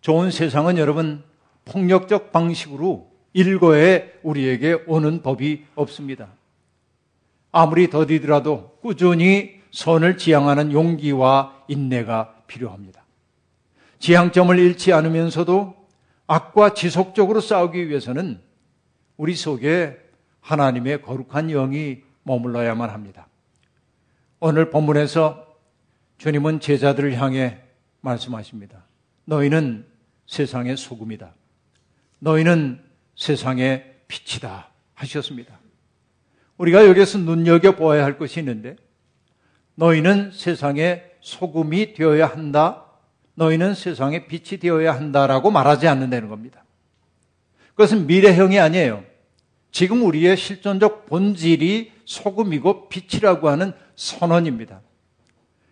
좋은 0.00 0.30
세상은 0.30 0.78
여러분 0.78 1.22
폭력적 1.64 2.32
방식으로 2.32 3.10
일거에 3.32 4.14
우리에게 4.22 4.84
오는 4.86 5.22
법이 5.22 5.66
없습니다. 5.74 6.28
아무리 7.52 7.90
더디더라도 7.90 8.78
꾸준히 8.80 9.60
선을 9.70 10.18
지향하는 10.18 10.72
용기와 10.72 11.64
인내가 11.68 12.34
필요합니다. 12.46 13.04
지향점을 13.98 14.58
잃지 14.58 14.92
않으면서도 14.92 15.76
악과 16.26 16.74
지속적으로 16.74 17.40
싸우기 17.40 17.88
위해서는 17.88 18.40
우리 19.20 19.36
속에 19.36 20.00
하나님의 20.40 21.02
거룩한 21.02 21.48
영이 21.48 21.98
머물러야만 22.22 22.88
합니다. 22.88 23.26
오늘 24.38 24.70
본문에서 24.70 25.46
주님은 26.16 26.60
제자들을 26.60 27.20
향해 27.20 27.58
말씀하십니다. 28.00 28.82
너희는 29.26 29.84
세상의 30.26 30.78
소금이다. 30.78 31.34
너희는 32.20 32.82
세상의 33.14 33.94
빛이다. 34.08 34.70
하셨습니다. 34.94 35.60
우리가 36.56 36.86
여기서 36.86 37.18
눈여겨보아야 37.18 38.02
할 38.02 38.16
것이 38.16 38.40
있는데, 38.40 38.76
너희는 39.74 40.30
세상의 40.32 41.16
소금이 41.20 41.92
되어야 41.92 42.26
한다. 42.26 42.86
너희는 43.34 43.74
세상의 43.74 44.28
빛이 44.28 44.58
되어야 44.58 44.94
한다라고 44.94 45.50
말하지 45.50 45.88
않는다는 45.88 46.30
겁니다. 46.30 46.64
그것은 47.74 48.06
미래형이 48.06 48.58
아니에요. 48.58 49.09
지금 49.70 50.02
우리의 50.02 50.36
실존적 50.36 51.06
본질이 51.06 51.92
소금이고 52.04 52.88
빛이라고 52.88 53.48
하는 53.48 53.72
선언입니다. 53.94 54.80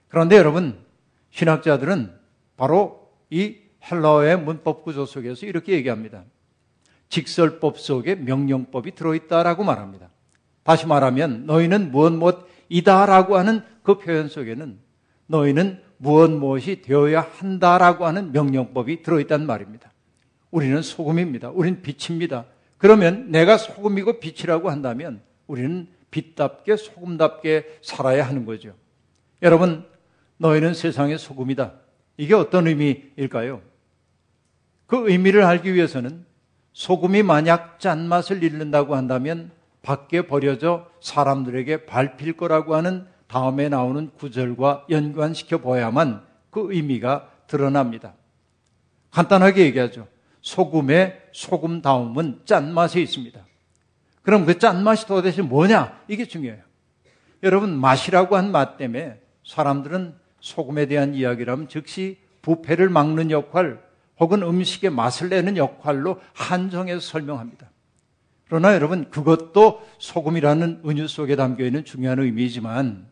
그런데 0.09 0.37
여러분, 0.37 0.79
신학자들은 1.31 2.13
바로 2.57 3.11
이 3.31 3.57
헬라어의 3.91 4.41
문법 4.41 4.85
구조 4.85 5.05
속에서 5.05 5.47
이렇게 5.47 5.73
얘기합니다. 5.73 6.25
직설법 7.09 7.79
속에 7.79 8.15
명령법이 8.17 8.95
들어있다라고 8.95 9.65
말합니다. 9.65 10.11
다시 10.63 10.87
말하면 10.87 11.47
너희는 11.47 11.91
무엇 11.91 12.13
무엇이다라고 12.13 13.37
하는 13.37 13.63
그 13.83 13.99
표현 13.99 14.29
속에는 14.29 14.79
너희는 15.27 15.83
무엇 15.97 16.31
무엇이 16.31 16.83
되어야 16.83 17.21
한다라고 17.21 18.07
하는 18.07 18.33
명령법이 18.33 19.03
들어있단 19.03 19.47
말입니다. 19.47 19.93
우리는 20.51 20.81
소금입니다. 20.83 21.51
우리는 21.51 21.83
빛입니다. 21.83 22.47
그러면 22.79 23.31
내가 23.31 23.59
소금이고 23.59 24.21
빛이라고 24.21 24.71
한다면 24.71 25.21
우리는 25.47 25.89
빛답게 26.11 26.77
소금답게 26.77 27.81
살아야 27.83 28.27
하는 28.27 28.47
거죠. 28.47 28.75
여러분, 29.43 29.85
너희는 30.39 30.75
세상의 30.75 31.19
소금이다. 31.19 31.73
이게 32.17 32.35
어떤 32.35 32.67
의미일까요? 32.67 33.61
그 34.87 35.11
의미를 35.11 35.43
알기 35.45 35.75
위해서는 35.75 36.25
소금이 36.73 37.23
만약 37.25 37.81
짠맛을 37.81 38.43
잃는다고 38.43 38.95
한다면 38.95 39.51
밖에 39.83 40.23
버려져 40.23 40.89
사람들에게 41.01 41.87
밟힐 41.87 42.37
거라고 42.37 42.75
하는 42.75 43.07
다음에 43.27 43.69
나오는 43.69 44.11
구절과 44.17 44.87
연관시켜 44.89 45.59
보야만 45.59 46.23
그 46.51 46.73
의미가 46.73 47.31
드러납니다. 47.47 48.15
간단하게 49.11 49.65
얘기하죠. 49.67 50.07
소금의 50.41 51.21
소금다움은 51.33 52.43
짠맛에 52.45 53.01
있습니다. 53.01 53.41
그럼 54.23 54.45
그 54.47 54.59
짠맛이 54.59 55.07
도대체 55.07 55.43
뭐냐? 55.43 56.01
이게 56.09 56.27
중요해요. 56.27 56.63
여러분, 57.43 57.79
맛이라고 57.79 58.37
한 58.37 58.51
맛 58.51 58.77
때문에 58.77 59.21
사람들은 59.47 60.15
소금에 60.41 60.87
대한 60.87 61.15
이야기라면 61.15 61.69
즉시 61.69 62.19
부패를 62.43 62.89
막는 62.89 63.31
역할 63.31 63.83
혹은 64.21 64.43
음식의 64.43 64.91
맛을 64.91 65.29
내는 65.29 65.57
역할로 65.57 66.21
한정해서 66.35 67.01
설명합니다. 67.01 67.71
그러나 68.49 68.75
여러분, 68.75 69.11
그것도 69.11 69.83
소금이라는 69.99 70.83
은유 70.87 71.09
속에 71.09 71.37
담겨 71.37 71.65
있는 71.65 71.85
중요한 71.85 72.19
의미이지만 72.19 73.07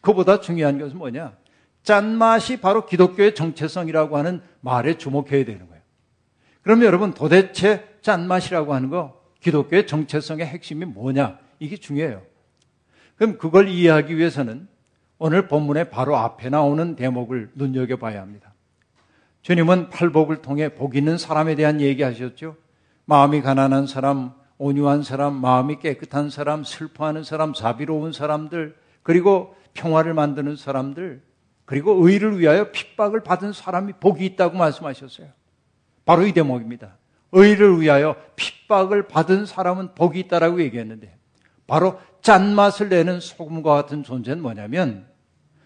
그보다 0.00 0.40
중요한 0.40 0.78
것은 0.78 0.98
뭐냐? 0.98 1.36
짠맛이 1.82 2.60
바로 2.60 2.86
기독교의 2.86 3.34
정체성이라고 3.34 4.16
하는 4.16 4.40
말에 4.60 4.98
주목해야 4.98 5.44
되는 5.44 5.66
거예요. 5.68 5.75
그럼 6.66 6.82
여러분 6.82 7.14
도대체 7.14 7.86
짠맛이라고 8.02 8.74
하는 8.74 8.90
거 8.90 9.22
기독교의 9.38 9.86
정체성의 9.86 10.46
핵심이 10.46 10.84
뭐냐? 10.84 11.38
이게 11.60 11.76
중요해요. 11.76 12.22
그럼 13.14 13.38
그걸 13.38 13.68
이해하기 13.68 14.16
위해서는 14.16 14.66
오늘 15.18 15.46
본문의 15.46 15.90
바로 15.90 16.16
앞에 16.16 16.48
나오는 16.48 16.96
대목을 16.96 17.52
눈여겨봐야 17.54 18.20
합니다. 18.20 18.52
주님은 19.42 19.90
팔복을 19.90 20.42
통해 20.42 20.70
복 20.70 20.96
있는 20.96 21.18
사람에 21.18 21.54
대한 21.54 21.80
얘기하셨죠. 21.80 22.56
마음이 23.04 23.42
가난한 23.42 23.86
사람, 23.86 24.32
온유한 24.58 25.04
사람, 25.04 25.34
마음이 25.34 25.78
깨끗한 25.78 26.30
사람, 26.30 26.64
슬퍼하는 26.64 27.22
사람, 27.22 27.52
자비로운 27.52 28.12
사람들, 28.12 28.74
그리고 29.04 29.54
평화를 29.74 30.14
만드는 30.14 30.56
사람들, 30.56 31.22
그리고 31.64 32.08
의를 32.08 32.40
위하여 32.40 32.72
핍박을 32.72 33.22
받은 33.22 33.52
사람이 33.52 33.92
복이 34.00 34.26
있다고 34.26 34.58
말씀하셨어요. 34.58 35.28
바로 36.06 36.26
이 36.26 36.32
대목입니다. 36.32 36.96
의를 37.32 37.80
위하여 37.80 38.16
핍박을 38.36 39.08
받은 39.08 39.44
사람은 39.44 39.94
복이 39.94 40.20
있다라고 40.20 40.62
얘기했는데, 40.62 41.14
바로 41.66 42.00
짠맛을 42.22 42.88
내는 42.88 43.20
소금과 43.20 43.74
같은 43.74 44.02
존재는 44.02 44.40
뭐냐면 44.40 45.06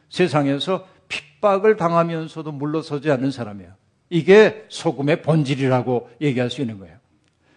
세상에서 0.09 0.87
핍박을 1.09 1.77
당하면서도 1.77 2.51
물러서지 2.53 3.11
않는 3.13 3.31
사람이에요. 3.31 3.73
이게 4.09 4.65
소금의 4.69 5.23
본질이라고 5.23 6.11
얘기할 6.21 6.51
수 6.51 6.61
있는 6.61 6.79
거예요. 6.79 6.97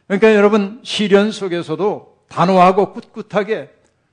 그러니까 0.07 0.35
여러분 0.35 0.79
시련 0.83 1.31
속에서도 1.31 2.17
단호하고 2.27 2.93
꿋꿋하게 2.93 3.71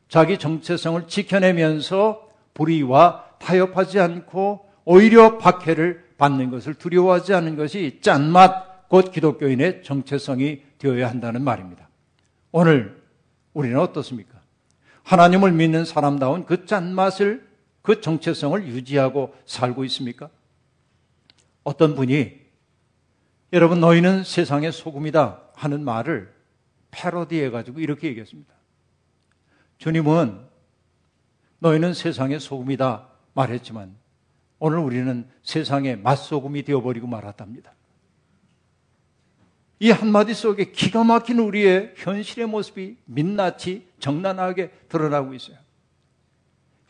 자기 0.09 0.39
정체성을 0.39 1.07
지켜내면서 1.09 2.29
불의와 2.55 3.25
타협하지 3.39 4.01
않고 4.01 4.67
오히려 4.85 5.39
박해를 5.39 6.05
받는 6.21 6.51
것을 6.51 6.75
두려워하지 6.75 7.33
않는 7.33 7.57
것이 7.57 7.99
짠맛 8.03 8.89
곧 8.89 9.11
기독교인의 9.11 9.83
정체성이 9.83 10.63
되어야 10.79 11.09
한다는 11.09 11.43
말입니다. 11.43 11.89
오늘 12.53 13.03
우리는 13.55 13.79
어떻습니까? 13.81 14.39
하나님을 15.03 15.53
믿는 15.53 15.87
사람다운 15.87 16.45
그 16.45 16.67
짠맛을 16.67 17.49
그 17.81 18.03
정체성을 18.03 18.67
유지하고 18.67 19.35
살고 19.47 19.85
있습니까? 19.87 20.29
어떤 21.65 21.95
분이 21.95 22.39
여러분 23.55 23.81
너희는 23.81 24.23
세상의 24.23 24.73
소금이다 24.73 25.41
하는 25.55 25.83
말을 25.85 26.33
패러디해 26.91 27.51
가지고 27.51 27.81
이렇게 27.81 28.09
얘기했습니다. 28.09 28.53
주님은 29.79 30.39
너희는 31.61 31.95
세상의 31.95 32.41
소금이다 32.41 33.09
말했지만 33.33 34.00
오늘 34.61 34.79
우리는 34.79 35.27
세상의 35.43 35.97
맛소금이 35.99 36.63
되어버리고 36.63 37.09
말았답니다. 37.09 37.73
이 39.81 39.91
한마디 39.91 40.35
속에 40.35 40.71
기가 40.71 41.03
막힌 41.03 41.39
우리의 41.39 41.95
현실의 41.97 42.47
모습이 42.47 42.99
민낯이 43.07 43.83
정난하게 43.99 44.71
드러나고 44.91 45.33
있어요. 45.33 45.57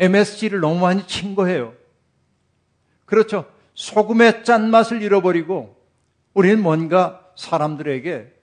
MSG를 0.01 0.61
너무 0.61 0.81
많이 0.81 1.07
친 1.07 1.37
거예요. 1.37 1.73
그렇죠. 3.07 3.49
소금의 3.75 4.45
짠맛을 4.45 5.03
잃어버리고 5.03 5.77
우리는 6.35 6.61
뭔가 6.61 7.25
사람들에게 7.37 8.35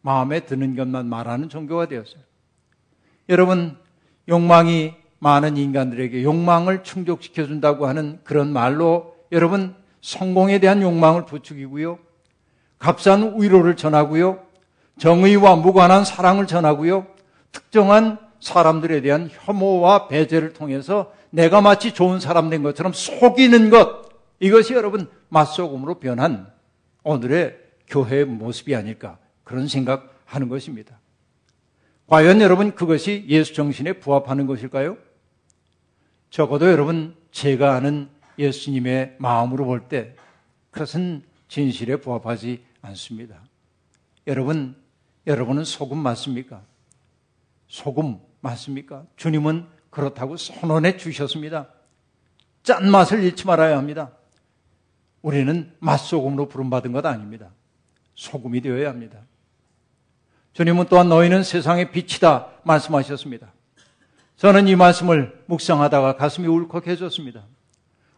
마음에 0.00 0.40
드는 0.40 0.74
것만 0.76 1.06
말하는 1.06 1.50
종교가 1.50 1.86
되었어요. 1.86 2.22
여러분, 3.28 3.76
욕망이 4.28 4.94
많은 5.20 5.56
인간들에게 5.56 6.22
욕망을 6.24 6.82
충족시켜준다고 6.82 7.86
하는 7.86 8.18
그런 8.24 8.52
말로 8.52 9.14
여러분 9.32 9.74
성공에 10.00 10.58
대한 10.58 10.82
욕망을 10.82 11.26
부추기고요. 11.26 11.98
값싼 12.78 13.40
위로를 13.40 13.76
전하고요. 13.76 14.40
정의와 14.98 15.56
무관한 15.56 16.04
사랑을 16.04 16.46
전하고요. 16.46 17.06
특정한 17.52 18.18
사람들에 18.40 19.02
대한 19.02 19.28
혐오와 19.30 20.08
배제를 20.08 20.54
통해서 20.54 21.12
내가 21.28 21.60
마치 21.60 21.92
좋은 21.92 22.18
사람 22.18 22.48
된 22.48 22.62
것처럼 22.62 22.92
속이는 22.92 23.70
것. 23.70 24.08
이것이 24.40 24.72
여러분 24.72 25.06
맛소금으로 25.28 26.00
변한 26.00 26.50
오늘의 27.02 27.58
교회의 27.88 28.24
모습이 28.24 28.74
아닐까 28.74 29.18
그런 29.44 29.68
생각하는 29.68 30.48
것입니다. 30.48 30.98
과연 32.06 32.40
여러분 32.40 32.74
그것이 32.74 33.26
예수 33.28 33.52
정신에 33.54 33.94
부합하는 33.94 34.46
것일까요? 34.46 34.96
적어도 36.30 36.70
여러분 36.70 37.16
제가 37.32 37.74
아는 37.74 38.08
예수님의 38.38 39.16
마음으로 39.18 39.64
볼 39.66 39.88
때 39.88 40.14
그것은 40.70 41.22
진실에 41.48 41.96
부합하지 41.96 42.64
않습니다. 42.82 43.42
여러분, 44.26 44.76
여러분은 45.26 45.64
소금 45.64 45.98
맞습니까? 45.98 46.62
소금 47.66 48.20
맞습니까? 48.40 49.04
주님은 49.16 49.66
그렇다고 49.90 50.36
선언해 50.36 50.96
주셨습니다. 50.96 51.68
짠 52.62 52.88
맛을 52.90 53.24
잃지 53.24 53.46
말아야 53.46 53.76
합니다. 53.76 54.12
우리는 55.22 55.72
맛소금으로 55.80 56.48
부름받은 56.48 56.92
것 56.92 57.04
아닙니다. 57.04 57.50
소금이 58.14 58.60
되어야 58.60 58.88
합니다. 58.88 59.18
주님은 60.52 60.86
또한 60.88 61.08
너희는 61.08 61.42
세상의 61.42 61.90
빛이다 61.90 62.48
말씀하셨습니다. 62.62 63.52
저는 64.40 64.68
이 64.68 64.74
말씀을 64.74 65.38
묵상하다가 65.44 66.16
가슴이 66.16 66.46
울컥해졌습니다. 66.46 67.44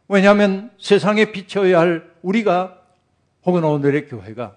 왜냐하면 0.06 0.70
세상에 0.78 1.32
비춰야 1.32 1.80
할 1.80 2.12
우리가 2.22 2.78
혹은 3.44 3.64
오늘의 3.64 4.06
교회가 4.06 4.54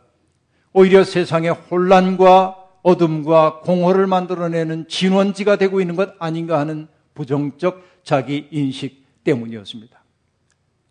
오히려 0.73 1.03
세상의 1.03 1.49
혼란과 1.49 2.55
어둠과 2.83 3.61
공허를 3.61 4.05
만들어내는 4.05 4.87
진원지가 4.87 5.55
되고 5.55 5.81
있는 5.81 5.95
것 5.95 6.13
아닌가 6.19 6.59
하는 6.59 6.87
부정적 7.15 7.83
자기 8.03 8.47
인식 8.51 9.03
때문이었습니다. 9.23 10.03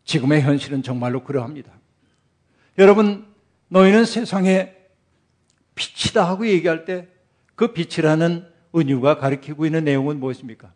지금의 0.02 0.42
현실은 0.42 0.82
정말로 0.82 1.22
그러합니다. 1.22 1.70
여러분, 2.78 3.26
너희는 3.68 4.06
세상에 4.06 4.74
빛이다 5.76 6.28
하고 6.28 6.48
얘기할 6.48 6.84
때 6.84 7.14
그 7.54 7.72
빛이라는 7.72 8.46
은유가 8.74 9.18
가리키고 9.18 9.66
있는 9.66 9.84
내용은 9.84 10.18
무엇입니까? 10.18 10.72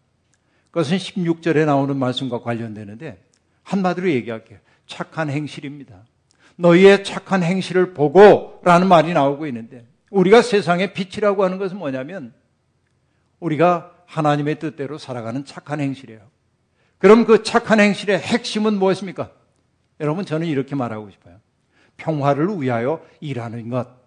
그것은 0.71 0.97
16절에 0.99 1.65
나오는 1.65 1.97
말씀과 1.97 2.41
관련되는데 2.41 3.23
한마디로 3.63 4.11
얘기할게요. 4.11 4.59
착한 4.87 5.31
행실입니다. 5.31 6.05
너희의 6.57 7.05
착한 7.05 7.43
행실을 7.43 7.95
보고 7.95 8.61
라는 8.65 8.89
말이 8.89 9.13
나오고 9.13 9.47
있는데 9.47 9.87
우리가 10.11 10.43
세상의 10.43 10.95
빛이라고 10.95 11.45
하는 11.45 11.59
것은 11.59 11.77
뭐냐면 11.77 12.33
우리가 13.41 13.93
하나님의 14.07 14.59
뜻대로 14.59 14.99
살아가는 14.99 15.45
착한 15.45 15.81
행실이에요. 15.81 16.21
그럼 16.99 17.25
그 17.25 17.43
착한 17.43 17.79
행실의 17.79 18.19
핵심은 18.19 18.75
무엇입니까? 18.75 19.31
여러분 20.01 20.25
저는 20.25 20.47
이렇게 20.47 20.75
말하고 20.75 21.11
싶어요. 21.11 21.37
평화를 21.97 22.49
위하여 22.61 23.05
일하는 23.21 23.69
것. 23.69 23.98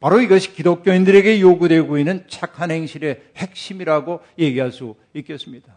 바로 0.00 0.20
이것이 0.20 0.54
기독교인들에게 0.54 1.40
요구되고 1.40 1.98
있는 1.98 2.24
착한 2.28 2.70
행실의 2.70 3.22
핵심이라고 3.36 4.20
얘기할 4.38 4.70
수 4.70 4.94
있겠습니다. 5.14 5.74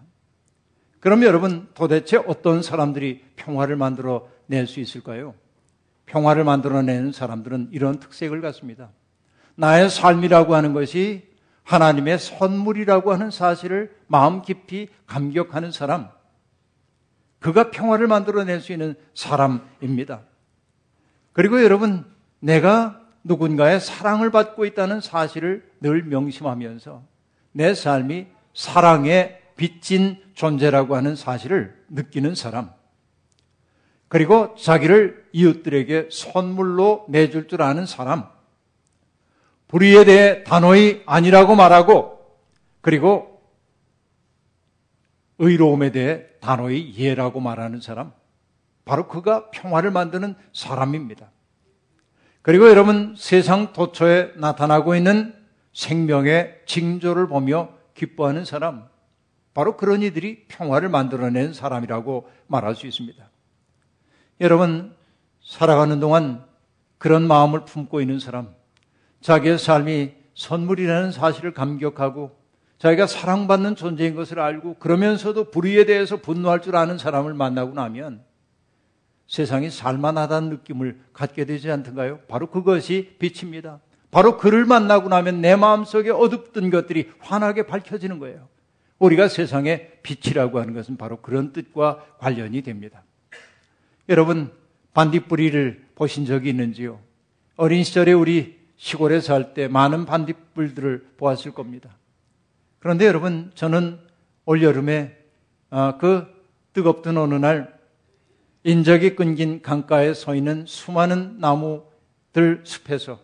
그럼 0.99 1.23
여러분 1.23 1.67
도대체 1.73 2.17
어떤 2.17 2.61
사람들이 2.61 3.23
평화를 3.35 3.75
만들어 3.75 4.27
낼 4.47 4.67
수 4.67 4.79
있을까요? 4.79 5.33
평화를 6.05 6.43
만들어 6.43 6.81
내는 6.81 7.11
사람들은 7.11 7.69
이런 7.71 7.99
특색을 7.99 8.41
갖습니다. 8.41 8.91
나의 9.55 9.89
삶이라고 9.89 10.55
하는 10.55 10.73
것이 10.73 11.31
하나님의 11.63 12.19
선물이라고 12.19 13.13
하는 13.13 13.31
사실을 13.31 13.95
마음 14.07 14.41
깊이 14.41 14.89
감격하는 15.05 15.71
사람, 15.71 16.09
그가 17.39 17.71
평화를 17.71 18.07
만들어낼 18.07 18.59
수 18.59 18.71
있는 18.71 18.95
사람입니다. 19.13 20.21
그리고 21.33 21.63
여러분, 21.63 22.05
내가 22.39 23.00
누군가의 23.23 23.79
사랑을 23.79 24.31
받고 24.31 24.65
있다는 24.65 25.01
사실을 25.01 25.69
늘 25.79 26.03
명심하면서 26.03 27.03
내 27.53 27.73
삶이 27.73 28.27
사랑에 28.53 29.39
빚진 29.55 30.17
존재라고 30.33 30.95
하는 30.95 31.15
사실을 31.15 31.83
느끼는 31.89 32.35
사람. 32.35 32.71
그리고 34.07 34.55
자기를 34.55 35.29
이웃들에게 35.31 36.09
선물로 36.11 37.05
내줄 37.09 37.47
줄 37.47 37.61
아는 37.61 37.85
사람. 37.85 38.27
불의에 39.67 40.03
대해 40.03 40.43
단호히 40.43 41.01
아니라고 41.05 41.55
말하고 41.55 42.19
그리고 42.81 43.41
의로움에 45.37 45.91
대해 45.91 46.25
단호히 46.41 46.93
예라고 46.97 47.39
말하는 47.39 47.79
사람. 47.79 48.11
바로 48.83 49.07
그가 49.07 49.49
평화를 49.51 49.91
만드는 49.91 50.35
사람입니다. 50.53 51.31
그리고 52.41 52.69
여러분 52.69 53.13
세상 53.17 53.71
도처에 53.73 54.33
나타나고 54.35 54.95
있는 54.95 55.35
생명의 55.73 56.61
징조를 56.65 57.27
보며 57.27 57.69
기뻐하는 57.93 58.45
사람. 58.45 58.89
바로 59.53 59.77
그런 59.77 60.01
이들이 60.01 60.45
평화를 60.47 60.89
만들어낸 60.89 61.53
사람이라고 61.53 62.29
말할 62.47 62.75
수 62.75 62.87
있습니다. 62.87 63.29
여러분 64.39 64.95
살아가는 65.43 65.99
동안 65.99 66.45
그런 66.97 67.27
마음을 67.27 67.65
품고 67.65 67.99
있는 68.01 68.19
사람, 68.19 68.53
자기의 69.21 69.57
삶이 69.57 70.13
선물이라는 70.35 71.11
사실을 71.11 71.53
감격하고 71.53 72.39
자기가 72.77 73.05
사랑받는 73.05 73.75
존재인 73.75 74.15
것을 74.15 74.39
알고 74.39 74.75
그러면서도 74.75 75.51
불의에 75.51 75.85
대해서 75.85 76.17
분노할 76.17 76.61
줄 76.61 76.75
아는 76.75 76.97
사람을 76.97 77.33
만나고 77.33 77.73
나면 77.73 78.23
세상이 79.31 79.69
살만하다는 79.69 80.49
느낌을 80.49 80.99
갖게 81.13 81.45
되지 81.45 81.71
않던가요? 81.71 82.19
바로 82.27 82.47
그것이 82.47 83.15
빛입니다. 83.17 83.79
바로 84.11 84.37
그를 84.37 84.65
만나고 84.65 85.07
나면 85.07 85.39
내 85.39 85.55
마음속에 85.55 86.09
어둡던 86.09 86.69
것들이 86.69 87.09
환하게 87.19 87.65
밝혀지는 87.65 88.19
거예요. 88.19 88.49
우리가 88.99 89.29
세상의 89.29 89.99
빛이라고 90.03 90.59
하는 90.59 90.73
것은 90.73 90.97
바로 90.97 91.21
그런 91.21 91.53
뜻과 91.53 92.17
관련이 92.19 92.61
됩니다. 92.61 93.03
여러분, 94.09 94.51
반딧불이를 94.93 95.85
보신 95.95 96.25
적이 96.25 96.49
있는지요? 96.49 96.99
어린 97.55 97.85
시절에 97.85 98.11
우리 98.11 98.59
시골에 98.75 99.21
살 99.21 99.53
때 99.53 99.69
많은 99.69 100.05
반딧불들을 100.05 101.11
보았을 101.15 101.53
겁니다. 101.53 101.89
그런데 102.79 103.05
여러분, 103.05 103.51
저는 103.55 103.97
올여름에 104.43 105.17
아, 105.69 105.97
그 105.97 106.27
뜨겁던 106.73 107.17
어느 107.17 107.35
날 107.35 107.79
인적이 108.63 109.15
끊긴 109.15 109.61
강가에 109.61 110.13
서 110.13 110.35
있는 110.35 110.65
수많은 110.67 111.39
나무들 111.39 112.61
숲에서 112.63 113.19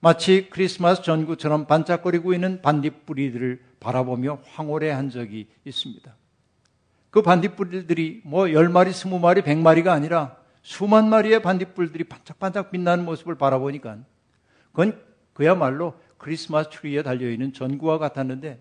마치 0.00 0.48
크리스마스 0.50 1.02
전구처럼 1.02 1.66
반짝거리고 1.66 2.34
있는 2.34 2.60
반딧불이들을 2.62 3.62
바라보며 3.78 4.40
황홀해한 4.44 5.10
적이 5.10 5.46
있습니다. 5.64 6.12
그 7.10 7.22
반딧불들이 7.22 8.22
뭐 8.24 8.46
10마리, 8.46 8.90
20마리, 8.90 9.42
100마리가 9.42 9.88
아니라 9.88 10.36
수만 10.62 11.08
마리의 11.08 11.42
반딧불들이 11.42 12.04
반짝반짝 12.04 12.72
빛나는 12.72 13.04
모습을 13.04 13.36
바라보니까 13.36 13.98
그건 14.72 15.00
그야말로 15.32 15.94
크리스마스 16.18 16.70
트리에 16.70 17.04
달려있는 17.04 17.52
전구와 17.52 17.98
같았는데 17.98 18.60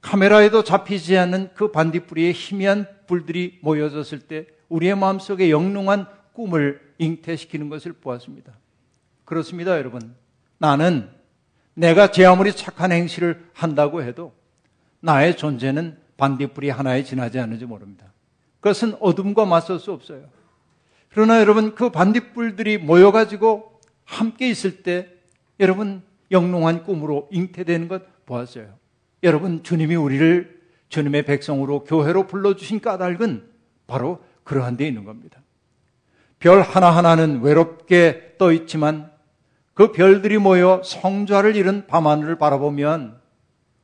카메라에도 0.00 0.64
잡히지 0.64 1.18
않는 1.18 1.50
그 1.52 1.70
반딧불이의 1.72 2.32
희미한 2.32 2.86
불들이 3.06 3.58
모여졌을 3.60 4.20
때 4.20 4.46
우리의 4.70 4.96
마음속에 4.96 5.50
영롱한 5.50 6.06
꿈을 6.32 6.80
잉태시키는 6.98 7.68
것을 7.68 7.92
보았습니다. 7.92 8.54
그렇습니다, 9.26 9.76
여러분. 9.76 10.14
나는 10.58 11.10
내가 11.74 12.10
제 12.10 12.24
아무리 12.24 12.52
착한 12.52 12.92
행실을 12.92 13.44
한다고 13.52 14.02
해도 14.02 14.32
나의 15.00 15.36
존재는 15.36 15.98
반딧불이 16.16 16.70
하나에 16.70 17.04
지나지 17.04 17.38
않는지 17.38 17.66
모릅니다. 17.66 18.12
그것은 18.60 18.94
어둠과 19.00 19.46
맞설 19.46 19.78
수 19.78 19.92
없어요. 19.92 20.28
그러나 21.08 21.40
여러분 21.40 21.74
그 21.74 21.90
반딧불들이 21.90 22.78
모여가지고 22.78 23.80
함께 24.04 24.50
있을 24.50 24.82
때 24.82 25.08
여러분 25.58 26.02
영롱한 26.30 26.84
꿈으로 26.84 27.28
잉태되는 27.32 27.88
것 27.88 28.02
보았어요. 28.26 28.74
여러분 29.22 29.62
주님이 29.62 29.96
우리를 29.96 30.60
주님의 30.88 31.24
백성으로 31.24 31.84
교회로 31.84 32.26
불러주신 32.26 32.80
까닭은 32.80 33.48
바로 33.86 34.22
그러한 34.44 34.76
데 34.76 34.86
있는 34.86 35.04
겁니다. 35.04 35.40
별 36.38 36.62
하나하나는 36.62 37.42
외롭게 37.42 38.34
떠 38.38 38.52
있지만 38.52 39.10
그 39.74 39.92
별들이 39.92 40.38
모여 40.38 40.82
성좌를 40.84 41.56
이룬 41.56 41.86
밤하늘을 41.86 42.36
바라보면 42.36 43.20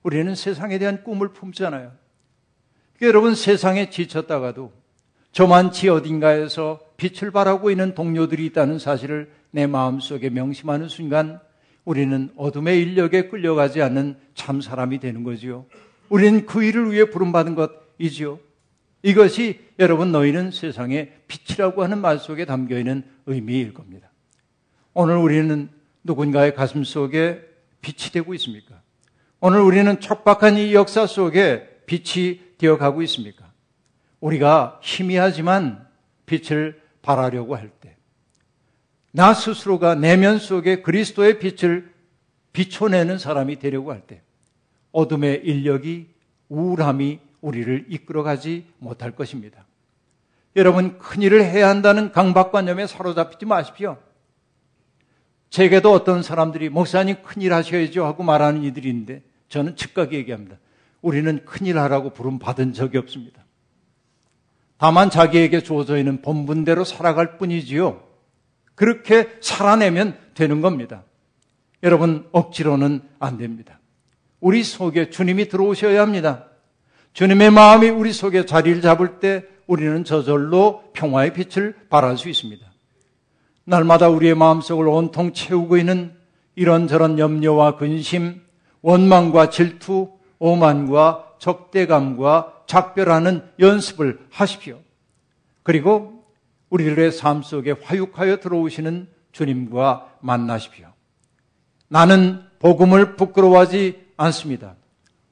우리는 0.02 0.34
세상에 0.34 0.78
대한 0.78 1.02
꿈을 1.04 1.28
품잖아요. 1.28 1.92
여러분 3.02 3.34
세상에 3.34 3.90
지쳤다가도 3.90 4.72
저만치 5.32 5.88
어딘가에서 5.90 6.80
빛을 6.96 7.30
발하고 7.30 7.70
있는 7.70 7.94
동료들이 7.94 8.46
있다는 8.46 8.78
사실을 8.78 9.30
내 9.50 9.66
마음속에 9.66 10.30
명심하는 10.30 10.88
순간 10.88 11.40
우리는 11.84 12.30
어둠의 12.36 12.80
인력에 12.82 13.28
끌려가지 13.28 13.82
않는 13.82 14.16
참 14.34 14.60
사람이 14.60 14.98
되는 14.98 15.24
거지요. 15.24 15.66
우리는 16.08 16.46
그 16.46 16.62
일을 16.62 16.92
위해 16.92 17.04
부름받은 17.04 17.54
것이지요. 17.54 18.38
이것이 19.06 19.60
여러분 19.78 20.10
너희는 20.10 20.50
세상의 20.50 21.12
빛이라고 21.28 21.84
하는 21.84 21.98
말 21.98 22.18
속에 22.18 22.44
담겨 22.44 22.76
있는 22.76 23.04
의미일 23.26 23.72
겁니다. 23.72 24.10
오늘 24.94 25.16
우리는 25.16 25.68
누군가의 26.02 26.56
가슴 26.56 26.82
속에 26.82 27.40
빛이 27.82 28.10
되고 28.12 28.34
있습니까? 28.34 28.82
오늘 29.38 29.60
우리는 29.60 30.00
촉박한 30.00 30.58
이 30.58 30.74
역사 30.74 31.06
속에 31.06 31.82
빛이 31.86 32.40
되어 32.58 32.78
가고 32.78 33.00
있습니까? 33.02 33.52
우리가 34.18 34.80
희미하지만 34.82 35.86
빛을 36.26 36.82
발하려고 37.00 37.54
할 37.54 37.70
때, 37.80 37.94
나 39.12 39.34
스스로가 39.34 39.94
내면 39.94 40.40
속에 40.40 40.82
그리스도의 40.82 41.38
빛을 41.38 41.92
비춰내는 42.52 43.18
사람이 43.18 43.60
되려고 43.60 43.92
할 43.92 44.00
때, 44.00 44.22
어둠의 44.90 45.42
인력이 45.44 46.08
우울함이 46.48 47.20
우리를 47.40 47.86
이끌어가지 47.88 48.66
못할 48.78 49.12
것입니다. 49.12 49.66
여러분, 50.56 50.98
큰일을 50.98 51.44
해야 51.44 51.68
한다는 51.68 52.12
강박관념에 52.12 52.86
사로잡히지 52.86 53.44
마십시오. 53.44 53.98
제게도 55.50 55.92
어떤 55.92 56.22
사람들이 56.22 56.68
목사님 56.68 57.22
큰일 57.22 57.52
하셔야죠 57.52 58.04
하고 58.04 58.22
말하는 58.22 58.62
이들이 58.64 58.88
있는데 58.88 59.22
저는 59.48 59.76
즉각 59.76 60.12
얘기합니다. 60.12 60.56
우리는 61.02 61.44
큰일 61.44 61.78
하라고 61.78 62.10
부름 62.10 62.38
받은 62.38 62.72
적이 62.72 62.98
없습니다. 62.98 63.44
다만 64.78 65.08
자기에게 65.08 65.62
주어져 65.62 65.96
있는 65.96 66.20
본분대로 66.20 66.84
살아갈 66.84 67.38
뿐이지요. 67.38 68.02
그렇게 68.74 69.28
살아내면 69.40 70.18
되는 70.34 70.60
겁니다. 70.60 71.04
여러분, 71.82 72.28
억지로는 72.32 73.00
안 73.18 73.38
됩니다. 73.38 73.80
우리 74.40 74.62
속에 74.62 75.10
주님이 75.10 75.48
들어오셔야 75.48 76.02
합니다. 76.02 76.48
주님의 77.16 77.50
마음이 77.50 77.88
우리 77.88 78.12
속에 78.12 78.44
자리를 78.44 78.82
잡을 78.82 79.20
때 79.20 79.42
우리는 79.66 80.04
저절로 80.04 80.84
평화의 80.92 81.32
빛을 81.32 81.74
발할 81.88 82.18
수 82.18 82.28
있습니다. 82.28 82.66
날마다 83.64 84.10
우리의 84.10 84.34
마음속을 84.34 84.86
온통 84.86 85.32
채우고 85.32 85.78
있는 85.78 86.14
이런저런 86.56 87.18
염려와 87.18 87.78
근심, 87.78 88.42
원망과 88.82 89.48
질투, 89.48 90.10
오만과 90.38 91.36
적대감과 91.38 92.64
작별하는 92.66 93.42
연습을 93.60 94.26
하십시오. 94.30 94.78
그리고 95.62 96.22
우리들의 96.68 97.12
삶 97.12 97.40
속에 97.40 97.76
화육하여 97.82 98.40
들어오시는 98.40 99.08
주님과 99.32 100.18
만나십시오. 100.20 100.88
나는 101.88 102.42
복음을 102.58 103.16
부끄러워하지 103.16 104.04
않습니다. 104.18 104.74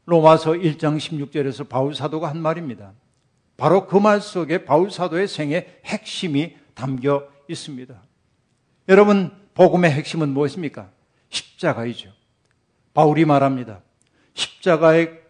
로마서 0.06 0.52
1장 0.52 0.98
16절에서 0.98 1.68
바울 1.68 1.94
사도가 1.94 2.28
한 2.28 2.40
말입니다. 2.40 2.92
바로 3.56 3.86
그 3.86 3.98
말 3.98 4.20
속에 4.20 4.64
바울 4.64 4.90
사도의 4.90 5.28
생의 5.28 5.80
핵심이 5.84 6.56
담겨 6.74 7.26
있습니다. 7.48 7.94
여러분, 8.88 9.30
복음의 9.54 9.90
핵심은 9.92 10.30
무엇입니까? 10.30 10.90
십자가이죠. 11.30 12.10
바울이 12.92 13.24
말합니다. 13.24 13.80
십자가의 14.34 15.20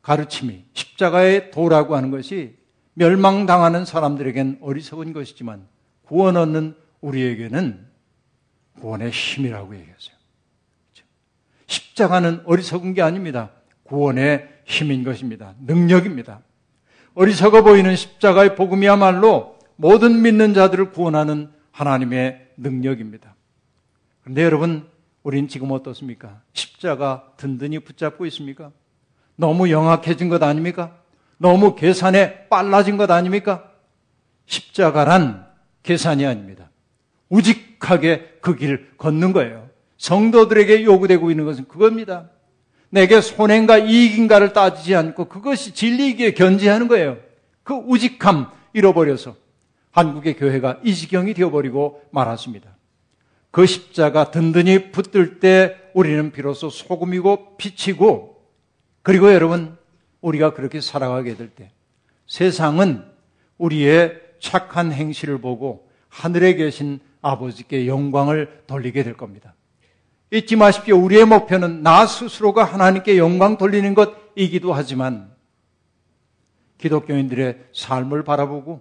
가르침이, 0.00 0.64
십자가의 0.72 1.50
도라고 1.50 1.96
하는 1.96 2.10
것이 2.10 2.56
멸망당하는 2.94 3.84
사람들에겐 3.84 4.58
어리석은 4.60 5.12
것이지만 5.12 5.66
구원 6.02 6.36
얻는 6.36 6.76
우리에게는 7.00 7.86
구원의 8.80 9.10
힘이라고 9.10 9.74
얘기했어요. 9.74 10.16
그렇죠? 10.92 11.08
십자가는 11.66 12.42
어리석은 12.44 12.94
게 12.94 13.02
아닙니다. 13.02 13.50
구원의 13.92 14.48
힘인 14.64 15.04
것입니다. 15.04 15.54
능력입니다. 15.60 16.40
어리석어 17.12 17.62
보이는 17.62 17.94
십자가의 17.94 18.56
복음이야말로 18.56 19.58
모든 19.76 20.22
믿는 20.22 20.54
자들을 20.54 20.92
구원하는 20.92 21.50
하나님의 21.72 22.52
능력입니다. 22.56 23.34
그런데 24.22 24.44
여러분, 24.44 24.88
우린 25.22 25.46
지금 25.46 25.70
어떻습니까? 25.72 26.40
십자가 26.54 27.34
든든히 27.36 27.80
붙잡고 27.80 28.24
있습니까? 28.26 28.72
너무 29.36 29.70
영악해진 29.70 30.30
것 30.30 30.42
아닙니까? 30.42 30.96
너무 31.36 31.74
계산에 31.74 32.48
빨라진 32.48 32.96
것 32.96 33.10
아닙니까? 33.10 33.70
십자가란 34.46 35.46
계산이 35.82 36.24
아닙니다. 36.24 36.70
우직하게 37.28 38.38
그 38.40 38.56
길을 38.56 38.92
걷는 38.96 39.34
거예요. 39.34 39.68
성도들에게 39.98 40.82
요구되고 40.84 41.30
있는 41.30 41.44
것은 41.44 41.68
그겁니다. 41.68 42.30
내게 42.92 43.22
손해인가 43.22 43.78
이익인가를 43.78 44.52
따지지 44.52 44.94
않고 44.94 45.24
그것이 45.24 45.72
진리이기에 45.72 46.34
견지하는 46.34 46.88
거예요. 46.88 47.16
그 47.62 47.72
우직함 47.72 48.50
잃어버려서 48.74 49.34
한국의 49.92 50.36
교회가 50.36 50.80
이 50.84 50.94
지경이 50.94 51.32
되어버리고 51.32 52.02
말았습니다. 52.10 52.76
그 53.50 53.64
십자가 53.64 54.30
든든히 54.30 54.92
붙들 54.92 55.40
때 55.40 55.74
우리는 55.94 56.32
비로소 56.32 56.68
소금이고 56.68 57.56
빛이고 57.56 58.42
그리고 59.00 59.32
여러분 59.32 59.78
우리가 60.20 60.52
그렇게 60.52 60.82
살아가게 60.82 61.34
될 61.36 61.48
때 61.48 61.70
세상은 62.26 63.04
우리의 63.56 64.20
착한 64.38 64.92
행실을 64.92 65.38
보고 65.38 65.88
하늘에 66.08 66.54
계신 66.54 67.00
아버지께 67.22 67.86
영광을 67.86 68.62
돌리게 68.66 69.02
될 69.02 69.14
겁니다. 69.14 69.54
잊지 70.32 70.56
마십시오. 70.56 70.96
우리의 70.96 71.26
목표는 71.26 71.82
나 71.82 72.06
스스로가 72.06 72.64
하나님께 72.64 73.18
영광 73.18 73.58
돌리는 73.58 73.94
것이기도 73.94 74.72
하지만 74.72 75.30
기독교인들의 76.78 77.58
삶을 77.74 78.24
바라보고 78.24 78.80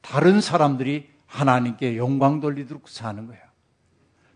다른 0.00 0.40
사람들이 0.40 1.08
하나님께 1.26 1.96
영광 1.96 2.38
돌리도록 2.38 2.88
사는 2.88 3.26
거예요. 3.26 3.42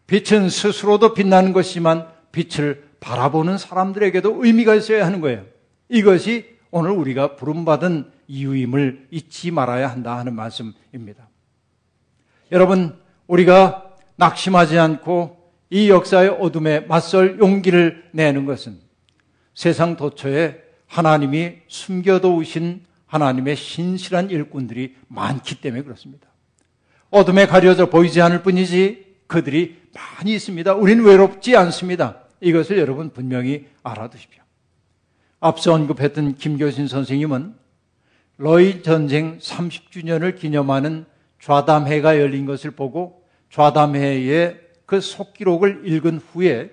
빛은 0.08 0.48
스스로도 0.48 1.14
빛나는 1.14 1.52
것이지만 1.52 2.08
빛을 2.32 2.84
바라보는 2.98 3.58
사람들에게도 3.58 4.44
의미가 4.44 4.74
있어야 4.74 5.06
하는 5.06 5.20
거예요. 5.20 5.44
이것이 5.88 6.56
오늘 6.72 6.90
우리가 6.90 7.36
부름받은 7.36 8.10
이유임을 8.26 9.06
잊지 9.12 9.52
말아야 9.52 9.88
한다 9.88 10.18
하는 10.18 10.34
말씀입니다. 10.34 11.28
여러분, 12.50 12.98
우리가 13.28 13.94
낙심하지 14.16 14.78
않고 14.78 15.35
이 15.70 15.90
역사의 15.90 16.30
어둠에 16.40 16.80
맞설 16.80 17.38
용기를 17.40 18.10
내는 18.12 18.44
것은 18.44 18.78
세상 19.54 19.96
도처에 19.96 20.60
하나님이 20.86 21.54
숨겨두신 21.66 22.84
하나님의 23.06 23.56
신실한 23.56 24.30
일꾼들이 24.30 24.94
많기 25.08 25.60
때문에 25.60 25.82
그렇습니다. 25.82 26.28
어둠에 27.10 27.46
가려져 27.46 27.86
보이지 27.88 28.20
않을 28.20 28.42
뿐이지 28.42 29.16
그들이 29.26 29.80
많이 29.94 30.34
있습니다. 30.34 30.74
우린 30.74 31.02
외롭지 31.02 31.56
않습니다. 31.56 32.22
이것을 32.40 32.78
여러분 32.78 33.10
분명히 33.10 33.66
알아두십시오. 33.82 34.42
앞서 35.40 35.72
언급했던 35.72 36.36
김교신 36.36 36.88
선생님은 36.88 37.54
러이 38.38 38.82
전쟁 38.82 39.38
30주년을 39.38 40.38
기념하는 40.38 41.06
좌담회가 41.40 42.18
열린 42.18 42.44
것을 42.44 42.72
보고 42.72 43.24
좌담회에 43.50 44.65
그 44.86 45.00
속기록을 45.00 45.82
읽은 45.84 46.18
후에 46.18 46.70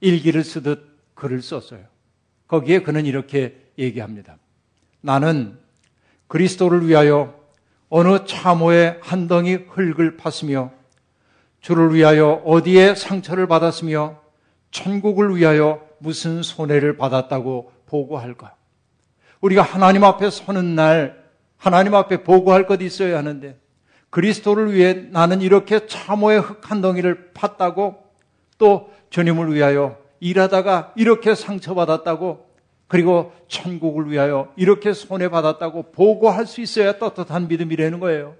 일기를 0.00 0.44
쓰듯 0.44 1.14
글을 1.14 1.42
썼어요. 1.42 1.80
거기에 2.46 2.80
그는 2.80 3.06
이렇게 3.06 3.58
얘기합니다. 3.78 4.36
나는 5.00 5.58
그리스도를 6.28 6.86
위하여 6.86 7.34
어느 7.88 8.24
참호에 8.26 8.98
한 9.02 9.26
덩이 9.26 9.54
흙을 9.54 10.16
팠으며 10.16 10.70
주를 11.60 11.94
위하여 11.94 12.42
어디에 12.44 12.94
상처를 12.94 13.46
받았으며 13.46 14.20
천국을 14.70 15.36
위하여 15.36 15.84
무슨 15.98 16.42
손해를 16.42 16.96
받았다고 16.96 17.72
보고할까? 17.86 18.54
우리가 19.40 19.62
하나님 19.62 20.04
앞에 20.04 20.30
서는 20.30 20.74
날 20.74 21.24
하나님 21.56 21.94
앞에 21.94 22.22
보고할 22.22 22.66
것이 22.66 22.84
있어야 22.84 23.18
하는데 23.18 23.58
그리스도를 24.10 24.72
위해 24.72 25.06
나는 25.10 25.40
이렇게 25.40 25.86
참호의 25.86 26.40
흙 26.40 26.70
한 26.70 26.80
덩이를 26.80 27.30
팠다고 27.34 27.98
또 28.58 28.90
주님을 29.10 29.54
위하여 29.54 29.98
일하다가 30.20 30.94
이렇게 30.96 31.34
상처받았다고 31.34 32.46
그리고 32.88 33.32
천국을 33.48 34.10
위하여 34.10 34.52
이렇게 34.56 34.92
손해받았다고 34.92 35.92
보고할 35.92 36.46
수 36.46 36.60
있어야 36.60 36.98
떳떳한 36.98 37.48
믿음이라는 37.48 38.00
거예요. 38.00 38.34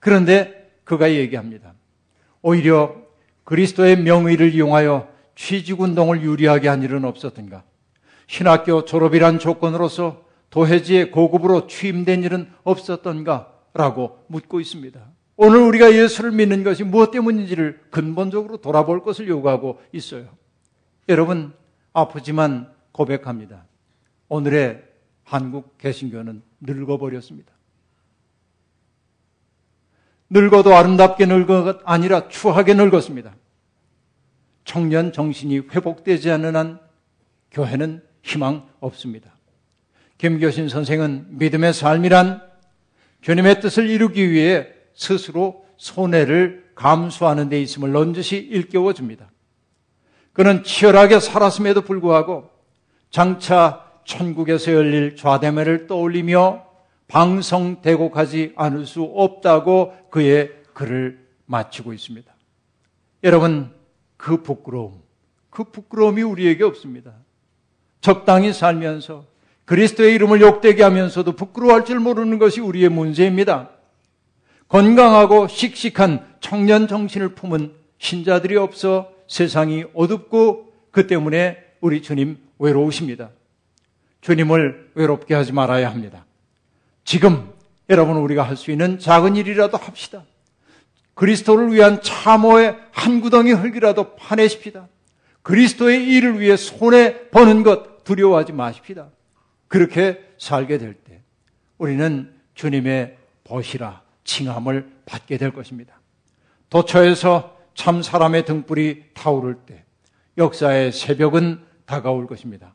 그런데 0.00 0.70
그가 0.84 1.10
얘기합니다. 1.12 1.72
오히려 2.42 2.96
그리스도의 3.44 4.00
명의를 4.00 4.54
이용하여 4.54 5.08
취직운동을 5.34 6.22
유리하게 6.22 6.68
한 6.68 6.82
일은 6.82 7.04
없었던가? 7.04 7.62
신학교 8.26 8.84
졸업이란 8.84 9.38
조건으로서 9.38 10.22
도해지의 10.50 11.10
고급으로 11.10 11.66
취임된 11.66 12.22
일은 12.22 12.50
없었던가? 12.62 13.53
라고 13.74 14.24
묻고 14.28 14.60
있습니다. 14.60 15.00
오늘 15.36 15.58
우리가 15.58 15.92
예수를 15.92 16.30
믿는 16.30 16.62
것이 16.62 16.84
무엇 16.84 17.10
때문인지를 17.10 17.86
근본적으로 17.90 18.58
돌아볼 18.58 19.02
것을 19.02 19.28
요구하고 19.28 19.80
있어요. 19.92 20.28
여러분, 21.08 21.52
아프지만 21.92 22.72
고백합니다. 22.92 23.66
오늘의 24.28 24.84
한국 25.24 25.76
개신교는 25.78 26.42
늙어버렸습니다. 26.60 27.52
늙어도 30.30 30.74
아름답게 30.74 31.26
늙은 31.26 31.64
것 31.64 31.80
아니라 31.84 32.28
추하게 32.28 32.74
늙었습니다. 32.74 33.34
청년 34.64 35.12
정신이 35.12 35.58
회복되지 35.58 36.30
않는 36.30 36.56
한 36.56 36.80
교회는 37.50 38.02
희망 38.22 38.68
없습니다. 38.80 39.34
김교신 40.18 40.68
선생은 40.68 41.38
믿음의 41.38 41.74
삶이란 41.74 42.53
주님의 43.24 43.62
뜻을 43.62 43.88
이루기 43.88 44.30
위해 44.30 44.66
스스로 44.92 45.64
손해를 45.78 46.72
감수하는 46.74 47.48
데 47.48 47.58
있음을 47.62 47.90
넌지시 47.90 48.36
일깨워 48.36 48.92
줍니다. 48.92 49.30
그는 50.34 50.62
치열하게 50.62 51.20
살았음에도 51.20 51.82
불구하고 51.82 52.50
장차 53.08 53.90
천국에서 54.04 54.74
열릴 54.74 55.16
좌대매를 55.16 55.86
떠올리며 55.86 56.66
방성되고 57.08 58.10
가지 58.10 58.52
않을 58.56 58.84
수 58.84 59.02
없다고 59.02 59.94
그의 60.10 60.52
글을 60.74 61.26
마치고 61.46 61.94
있습니다. 61.94 62.30
여러분, 63.22 63.72
그 64.18 64.42
부끄러움, 64.42 65.00
그 65.48 65.64
부끄러움이 65.64 66.20
우리에게 66.20 66.62
없습니다. 66.62 67.14
적당히 68.02 68.52
살면서 68.52 69.24
그리스도의 69.64 70.14
이름을 70.14 70.40
욕되게 70.40 70.82
하면서도 70.82 71.32
부끄러워할 71.32 71.84
줄 71.84 71.98
모르는 71.98 72.38
것이 72.38 72.60
우리의 72.60 72.88
문제입니다. 72.90 73.70
건강하고 74.68 75.48
씩씩한 75.48 76.34
청년 76.40 76.88
정신을 76.88 77.30
품은 77.30 77.72
신자들이 77.98 78.56
없어 78.56 79.10
세상이 79.28 79.84
어둡고 79.94 80.72
그 80.90 81.06
때문에 81.06 81.58
우리 81.80 82.02
주님 82.02 82.38
외로우십니다. 82.58 83.30
주님을 84.20 84.90
외롭게 84.94 85.34
하지 85.34 85.52
말아야 85.52 85.90
합니다. 85.90 86.24
지금 87.04 87.50
여러분 87.88 88.16
우리가 88.16 88.42
할 88.42 88.56
수 88.56 88.70
있는 88.70 88.98
작은 88.98 89.36
일이라도 89.36 89.76
합시다. 89.76 90.24
그리스도를 91.14 91.72
위한 91.72 92.02
참호의 92.02 92.76
한 92.90 93.20
구덩이 93.20 93.52
흙이라도 93.52 94.16
파내십시다. 94.16 94.88
그리스도의 95.42 96.08
일을 96.08 96.40
위해 96.40 96.56
손에 96.56 97.28
버는 97.28 97.62
것 97.62 98.04
두려워하지 98.04 98.52
마십시다. 98.52 99.08
그렇게 99.74 100.24
살게 100.38 100.78
될 100.78 100.94
때 101.02 101.20
우리는 101.78 102.32
주님의 102.54 103.18
벗이라 103.42 104.02
칭함을 104.22 104.88
받게 105.04 105.36
될 105.36 105.52
것입니다. 105.52 106.00
도처에서 106.70 107.58
참 107.74 108.00
사람의 108.00 108.44
등불이 108.44 109.06
타오를 109.14 109.56
때 109.66 109.84
역사의 110.38 110.92
새벽은 110.92 111.64
다가올 111.86 112.28
것입니다. 112.28 112.72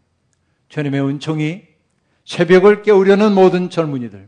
주님의 0.68 1.02
은총이 1.08 1.64
새벽을 2.26 2.82
깨우려는 2.82 3.34
모든 3.34 3.70
젊은이들 3.70 4.28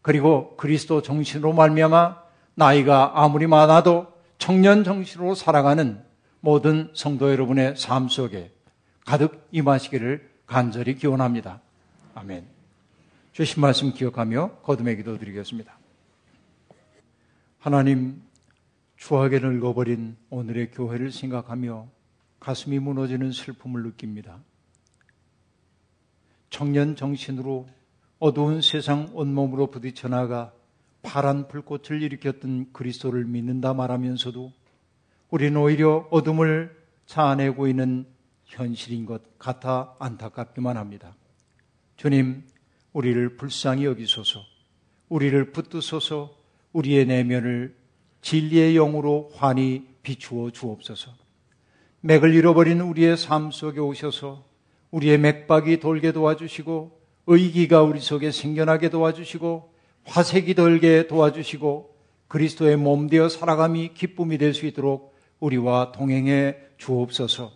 그리고 0.00 0.56
그리스도 0.56 1.02
정신으로 1.02 1.52
말미암아 1.52 2.22
나이가 2.54 3.22
아무리 3.22 3.46
많아도 3.46 4.06
청년 4.38 4.82
정신으로 4.82 5.34
살아가는 5.34 6.02
모든 6.40 6.90
성도 6.94 7.30
여러분의 7.30 7.76
삶 7.76 8.08
속에 8.08 8.50
가득 9.04 9.46
임하시기를 9.52 10.26
간절히 10.46 10.94
기원합니다. 10.94 11.60
아멘. 12.18 12.44
주신 13.30 13.60
말씀 13.60 13.92
기억하며 13.92 14.56
거듭의 14.62 14.96
기도 14.96 15.16
드리겠습니다. 15.18 15.78
하나님, 17.60 18.20
추하게 18.96 19.38
늙어버린 19.38 20.16
오늘의 20.28 20.72
교회를 20.72 21.12
생각하며 21.12 21.86
가슴이 22.40 22.80
무너지는 22.80 23.30
슬픔을 23.30 23.84
느낍니다. 23.84 24.40
청년 26.50 26.96
정신으로 26.96 27.68
어두운 28.18 28.62
세상 28.62 29.10
온몸으로 29.12 29.68
부딪혀 29.68 30.08
나가 30.08 30.52
파란 31.02 31.46
불꽃을 31.46 32.02
일으켰던 32.02 32.72
그리스도를 32.72 33.26
믿는다 33.26 33.74
말하면서도 33.74 34.52
우리는 35.30 35.56
오히려 35.56 36.08
어둠을 36.10 36.76
자아내고 37.06 37.68
있는 37.68 38.06
현실인 38.44 39.06
것 39.06 39.38
같아 39.38 39.94
안타깝기만 40.00 40.76
합니다. 40.76 41.14
주님, 41.98 42.44
우리를 42.92 43.36
불쌍히 43.36 43.84
여기소서, 43.84 44.40
우리를 45.08 45.50
붙드소서, 45.50 46.32
우리의 46.72 47.06
내면을 47.06 47.74
진리의 48.22 48.74
영으로 48.74 49.30
환히 49.34 49.84
비추어 50.04 50.50
주옵소서. 50.52 51.10
맥을 52.00 52.34
잃어버린 52.34 52.80
우리의 52.80 53.16
삶 53.16 53.50
속에 53.50 53.80
오셔서 53.80 54.44
우리의 54.92 55.18
맥박이 55.18 55.80
돌게 55.80 56.12
도와주시고 56.12 57.00
의기가 57.26 57.82
우리 57.82 57.98
속에 57.98 58.30
생겨나게 58.30 58.90
도와주시고 58.90 59.74
화색이 60.04 60.54
돌게 60.54 61.08
도와주시고 61.08 61.96
그리스도의 62.28 62.76
몸 62.76 63.08
되어 63.08 63.28
살아감이 63.28 63.94
기쁨이 63.94 64.38
될 64.38 64.54
수 64.54 64.66
있도록 64.66 65.16
우리와 65.40 65.90
동행해 65.90 66.56
주옵소서. 66.78 67.52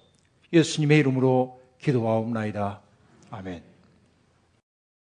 예수님의 0.53 0.99
이름으로 0.99 1.61
기도하옵나이다. 1.79 2.81
아멘. 3.31 3.72